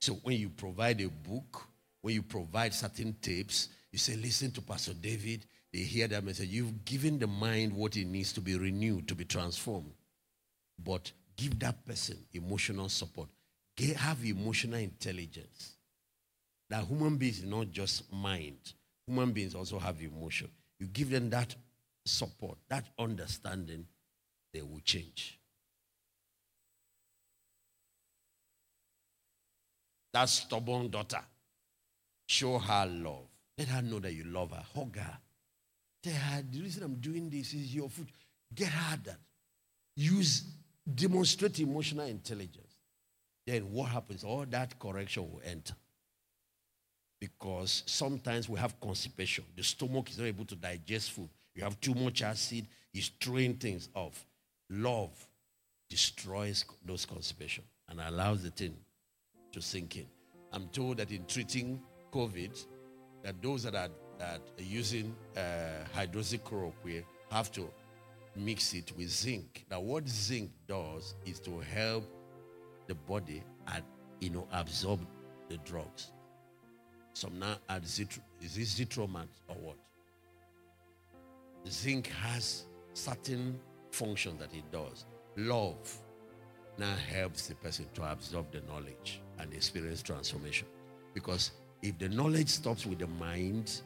So 0.02 0.16
when 0.16 0.36
you 0.36 0.50
provide 0.50 1.00
a 1.00 1.08
book, 1.08 1.66
when 2.02 2.16
you 2.16 2.24
provide 2.24 2.74
certain 2.74 3.16
tapes, 3.22 3.70
you 3.90 4.00
say, 4.00 4.18
listen 4.18 4.52
to 4.52 4.62
Pastor 4.62 4.94
David, 4.94 5.46
they 5.72 5.80
hear 5.80 6.10
that 6.10 6.26
message. 6.26 6.50
You've 6.50 6.84
given 6.84 7.18
the 7.18 7.28
mind 7.28 7.72
what 7.72 7.96
it 7.96 8.06
needs 8.06 8.34
to 8.34 8.42
be 8.42 8.58
renewed, 8.58 9.08
to 9.08 9.16
be 9.16 9.24
transformed. 9.24 9.94
But 10.78 11.10
give 11.38 11.58
that 11.60 11.86
person 11.86 12.18
emotional 12.34 12.90
support. 12.90 13.30
Have 13.96 14.26
emotional 14.26 14.80
intelligence. 14.80 15.76
That 16.70 16.84
human 16.84 17.16
beings 17.16 17.40
is 17.40 17.46
not 17.46 17.72
just 17.72 18.12
mind. 18.12 18.74
Human 19.08 19.32
beings 19.32 19.56
also 19.56 19.80
have 19.80 20.02
emotion. 20.02 20.50
You 20.82 20.88
give 20.88 21.12
them 21.12 21.30
that 21.30 21.54
support, 22.04 22.58
that 22.68 22.84
understanding, 22.98 23.86
they 24.52 24.64
will 24.64 24.80
change. 24.84 25.38
That 30.12 30.28
stubborn 30.28 30.90
daughter, 30.90 31.22
show 32.28 32.58
her 32.58 32.88
love. 32.88 33.28
Let 33.60 33.68
her 33.68 33.84
know 33.84 34.00
that 34.00 34.12
you 34.12 34.24
love 34.24 34.50
her. 34.50 34.64
Hug 34.74 34.98
her. 34.98 35.20
Tell 36.02 36.14
her, 36.14 36.44
the 36.50 36.62
reason 36.62 36.82
I'm 36.82 36.96
doing 36.96 37.30
this 37.30 37.54
is 37.54 37.76
your 37.76 37.88
food. 37.88 38.08
Get 38.56 38.70
her 38.70 38.98
that. 39.06 39.20
Use, 39.96 40.46
demonstrate 40.96 41.60
emotional 41.60 42.08
intelligence. 42.08 42.74
Then 43.46 43.72
what 43.72 43.90
happens? 43.90 44.24
All 44.24 44.48
that 44.50 44.80
correction 44.80 45.32
will 45.32 45.42
enter 45.46 45.76
because 47.22 47.84
sometimes 47.86 48.50
we 48.50 48.60
have 48.60 48.78
constipation. 48.82 49.46
The 49.56 49.64
stomach 49.64 50.10
is 50.10 50.18
not 50.18 50.26
able 50.26 50.44
to 50.46 50.56
digest 50.56 51.12
food. 51.12 51.30
You 51.54 51.64
have 51.64 51.80
too 51.80 51.94
much 51.94 52.24
acid, 52.24 52.66
it's 52.94 53.12
throwing 53.22 53.54
things 53.54 53.90
off. 53.94 54.26
Love 54.70 55.12
destroys 55.88 56.66
those 56.84 57.06
constipation 57.06 57.64
and 57.90 58.02
allows 58.02 58.42
the 58.42 58.50
thing 58.50 58.76
to 59.52 59.62
sink 59.62 59.98
in. 59.98 60.08
I'm 60.52 60.68
told 60.70 60.98
that 60.98 61.12
in 61.12 61.26
treating 61.26 61.80
COVID, 62.12 62.66
that 63.24 63.40
those 63.42 63.64
that 63.64 63.76
are, 63.76 63.90
that 64.18 64.42
are 64.58 64.64
using 64.64 65.16
uh, 65.38 65.86
hydroxychloroquine 65.96 67.04
have 67.30 67.52
to 67.52 67.70
mix 68.36 68.74
it 68.74 68.92
with 68.98 69.10
zinc. 69.10 69.66
Now, 69.70 69.82
what 69.82 70.10
zinc 70.10 70.50
does 70.68 71.14
is 71.26 71.40
to 71.42 71.60
help 71.60 72.04
the 72.88 72.96
body 72.96 73.44
and 73.74 73.84
you 74.20 74.32
know 74.32 74.48
absorb 74.52 75.06
the 75.50 75.58
drugs. 75.58 76.12
Some 77.22 77.38
now 77.38 77.56
add 77.70 77.84
zitro, 77.84 78.20
is 78.42 78.56
this 78.56 78.80
zitromat 78.80 79.28
or 79.48 79.56
what? 79.58 79.76
Zinc 81.70 82.08
has 82.08 82.66
certain 82.96 83.60
functions 83.92 84.40
that 84.40 84.52
it 84.56 84.64
does. 84.72 85.06
Love 85.38 86.00
now 86.80 86.96
helps 86.96 87.46
the 87.46 87.54
person 87.54 87.86
to 87.94 88.12
absorb 88.12 88.52
the 88.52 88.62
knowledge 88.62 89.22
and 89.38 89.54
experience 89.54 90.02
transformation. 90.02 90.68
Because 91.14 91.52
if 91.84 92.00
the 92.00 92.10
knowledge 92.10 92.50
stops 92.50 92.88
with 92.88 92.98
the 92.98 93.06
mind, 93.06 93.84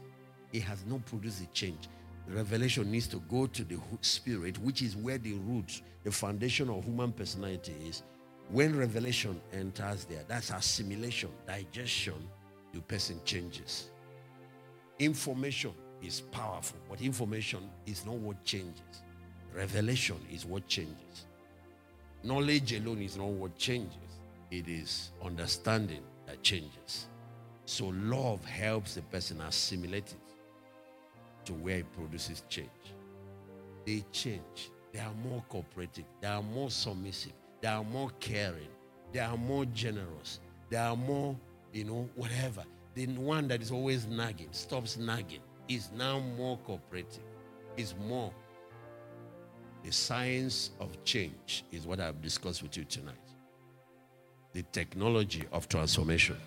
it 0.54 0.62
has 0.62 0.86
not 0.86 1.06
produced 1.06 1.44
a 1.44 1.48
change. 1.48 1.90
revelation 2.30 2.90
needs 2.90 3.08
to 3.08 3.18
go 3.30 3.48
to 3.48 3.66
the 3.66 3.78
spirit, 4.00 4.58
which 4.60 4.82
is 4.82 4.96
where 4.96 5.18
the 5.18 5.34
root, 5.34 5.82
the 6.06 6.12
foundation 6.12 6.70
of 6.70 6.86
human 6.86 7.12
personality 7.12 7.76
is. 7.86 8.04
When 8.50 8.78
revelation 8.78 9.42
enters 9.52 10.06
there, 10.06 10.24
that's 10.26 10.52
assimilation, 10.52 11.32
digestion, 11.46 12.30
the 12.76 12.82
person 12.82 13.20
changes. 13.24 13.90
Information 15.00 15.72
is 16.04 16.22
powerful, 16.22 16.78
but 16.90 17.02
information 17.02 17.70
is 17.86 18.06
not 18.06 18.16
what 18.16 18.44
changes. 18.44 19.02
Revelation 19.54 20.18
is 20.32 20.46
what 20.46 20.68
changes. 20.68 21.26
Knowledge 22.24 22.74
alone 22.74 23.02
is 23.02 23.18
not 23.18 23.28
what 23.28 23.58
changes, 23.58 24.20
it 24.52 24.68
is 24.68 25.12
understanding 25.24 26.02
that 26.28 26.44
changes. 26.44 27.08
So, 27.66 27.88
love 27.96 28.44
helps 28.46 28.96
the 28.96 29.02
person 29.04 29.42
assimilate 29.42 30.12
it 30.12 31.46
to 31.46 31.54
where 31.54 31.78
it 31.78 31.94
produces 31.94 32.44
change. 32.50 32.70
They 33.86 34.04
change. 34.12 34.72
They 34.92 35.00
are 35.00 35.14
more 35.28 35.44
cooperative. 35.50 36.06
They 36.22 36.28
are 36.28 36.44
more 36.44 36.70
submissive. 36.70 37.34
They 37.62 37.68
are 37.68 37.84
more 37.84 38.12
caring. 38.20 38.68
They 39.14 39.20
are 39.20 39.38
more 39.38 39.66
generous. 39.66 40.40
They 40.70 40.78
are 40.78 40.96
more, 40.96 41.36
you 41.76 41.84
know, 41.84 42.10
whatever. 42.16 42.64
The 42.96 43.06
one 43.08 43.48
that 43.50 43.62
is 43.62 43.70
always 43.70 44.08
nagging, 44.08 44.48
stops 44.52 44.98
nagging, 44.98 45.42
is 45.68 45.92
now 45.96 46.20
more 46.20 46.58
cooperative, 46.66 47.24
is 47.78 47.94
more 48.08 48.32
the 49.86 49.92
science 49.92 50.72
of 50.80 51.04
change 51.04 51.64
is 51.72 51.86
what 51.86 52.00
I've 52.00 52.20
discussed 52.20 52.64
with 52.64 52.76
you 52.76 52.86
tonight. 52.86 53.14
The 54.54 54.64
technology 54.64 55.44
of 55.52 55.70
transformation. 55.70 56.38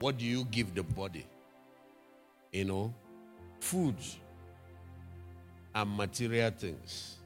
What 0.00 0.16
do 0.16 0.24
you 0.24 0.46
give 0.46 0.74
the 0.74 0.82
body? 0.82 1.26
You 2.52 2.64
know, 2.64 2.94
food 3.60 3.96
and 5.74 5.94
material 5.94 6.52
things. 6.56 7.18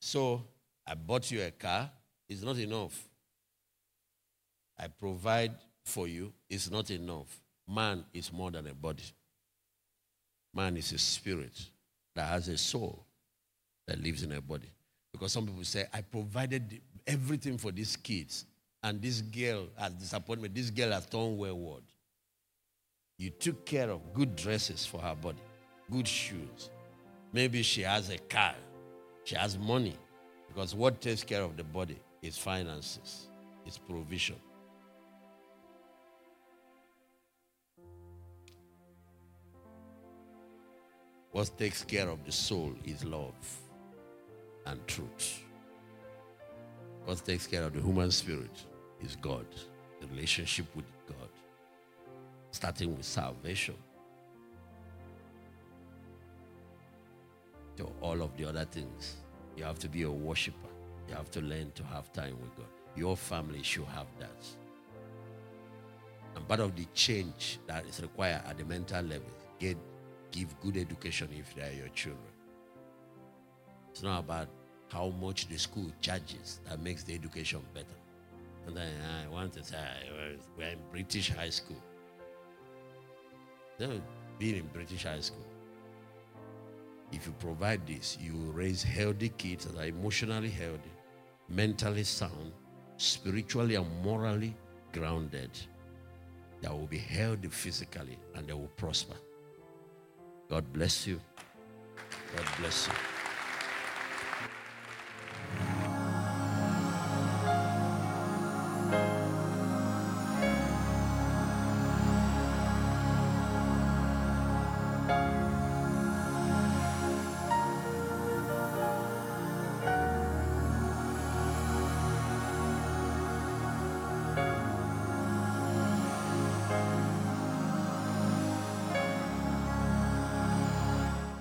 So, 0.00 0.42
I 0.86 0.94
bought 0.94 1.30
you 1.30 1.42
a 1.42 1.50
car, 1.50 1.90
it's 2.28 2.42
not 2.42 2.58
enough. 2.58 3.08
I 4.78 4.88
provide 4.88 5.52
for 5.84 6.08
you, 6.08 6.32
it's 6.48 6.70
not 6.70 6.90
enough 6.90 7.40
man 7.70 8.04
is 8.12 8.32
more 8.32 8.50
than 8.50 8.66
a 8.66 8.74
body. 8.74 9.04
Man 10.54 10.76
is 10.76 10.92
a 10.92 10.98
spirit 10.98 11.52
that 12.14 12.26
has 12.26 12.48
a 12.48 12.58
soul 12.58 13.04
that 13.86 14.02
lives 14.02 14.22
in 14.22 14.32
a 14.32 14.40
body. 14.40 14.70
Because 15.12 15.32
some 15.32 15.46
people 15.46 15.64
say, 15.64 15.86
I 15.92 16.00
provided 16.00 16.80
everything 17.06 17.58
for 17.58 17.70
these 17.70 17.96
kids, 17.96 18.46
and 18.82 19.00
this 19.00 19.20
girl 19.20 19.66
has 19.76 19.92
disappointed 19.92 20.42
me. 20.42 20.48
This 20.48 20.70
girl 20.70 20.90
has 20.92 21.06
turned 21.06 21.38
wayward. 21.38 21.82
You 23.18 23.30
took 23.30 23.64
care 23.66 23.90
of 23.90 24.12
good 24.14 24.34
dresses 24.34 24.86
for 24.86 25.00
her 25.00 25.14
body, 25.14 25.42
good 25.90 26.08
shoes. 26.08 26.70
Maybe 27.32 27.62
she 27.62 27.82
has 27.82 28.10
a 28.10 28.18
car, 28.18 28.54
she 29.30 29.36
has 29.36 29.56
money. 29.56 29.96
Because 30.48 30.74
what 30.74 31.00
takes 31.00 31.22
care 31.22 31.42
of 31.42 31.56
the 31.56 31.62
body 31.62 31.96
is 32.20 32.36
finances, 32.36 33.28
is 33.64 33.78
provision. 33.78 34.34
What 41.30 41.56
takes 41.56 41.84
care 41.84 42.08
of 42.08 42.24
the 42.24 42.32
soul 42.32 42.74
is 42.84 43.04
love 43.04 43.36
and 44.66 44.84
truth. 44.88 45.44
What 47.04 47.24
takes 47.24 47.46
care 47.46 47.62
of 47.62 47.72
the 47.72 47.80
human 47.80 48.10
spirit 48.10 48.66
is 49.00 49.14
God, 49.14 49.46
the 50.00 50.08
relationship 50.08 50.66
with 50.74 50.86
God, 51.06 51.28
starting 52.50 52.96
with 52.96 53.06
salvation 53.06 53.76
to 57.80 57.90
all 58.02 58.20
of 58.22 58.36
the 58.36 58.44
other 58.44 58.66
things. 58.66 59.16
You 59.56 59.64
have 59.64 59.78
to 59.80 59.88
be 59.88 60.02
a 60.02 60.10
worshiper. 60.10 60.68
You 61.08 61.14
have 61.14 61.30
to 61.32 61.40
learn 61.40 61.72
to 61.74 61.82
have 61.84 62.12
time 62.12 62.36
with 62.40 62.54
God. 62.56 62.66
Your 62.94 63.16
family 63.16 63.62
should 63.62 63.86
have 63.86 64.06
that. 64.18 64.46
And 66.36 66.46
part 66.46 66.60
of 66.60 66.76
the 66.76 66.84
change 66.94 67.58
that 67.66 67.86
is 67.86 68.00
required 68.00 68.42
at 68.46 68.58
the 68.58 68.64
mental 68.64 69.02
level, 69.02 69.30
get 69.58 69.76
give 70.30 70.48
good 70.60 70.76
education 70.76 71.28
if 71.36 71.54
they 71.54 71.62
are 71.62 71.72
your 71.72 71.88
children. 71.88 72.32
It's 73.90 74.02
not 74.02 74.20
about 74.20 74.48
how 74.88 75.12
much 75.20 75.48
the 75.48 75.58
school 75.58 75.90
charges 76.00 76.60
that 76.68 76.80
makes 76.80 77.02
the 77.02 77.14
education 77.14 77.60
better. 77.74 77.86
And 78.66 78.76
ah, 78.76 78.80
then 78.80 78.92
I 79.24 79.28
want 79.28 79.52
to 79.54 79.64
say, 79.64 79.76
we're 80.56 80.68
in 80.68 80.78
British 80.92 81.30
high 81.30 81.50
school. 81.50 81.82
Don't 83.78 84.02
be 84.38 84.58
in 84.58 84.66
British 84.66 85.04
high 85.04 85.20
school. 85.20 85.49
If 87.12 87.26
you 87.26 87.32
provide 87.38 87.86
this, 87.86 88.16
you 88.20 88.34
will 88.34 88.52
raise 88.52 88.82
healthy 88.82 89.30
kids 89.30 89.64
that 89.64 89.80
are 89.80 89.86
emotionally 89.86 90.50
healthy, 90.50 90.92
mentally 91.48 92.04
sound, 92.04 92.52
spiritually 92.96 93.74
and 93.74 94.02
morally 94.02 94.54
grounded, 94.92 95.50
that 96.60 96.72
will 96.72 96.86
be 96.86 96.98
healthy 96.98 97.48
physically 97.48 98.18
and 98.34 98.46
they 98.46 98.52
will 98.52 98.70
prosper. 98.76 99.16
God 100.48 100.72
bless 100.72 101.06
you. 101.06 101.20
God 102.36 102.46
bless 102.58 102.86
you. 102.86 103.09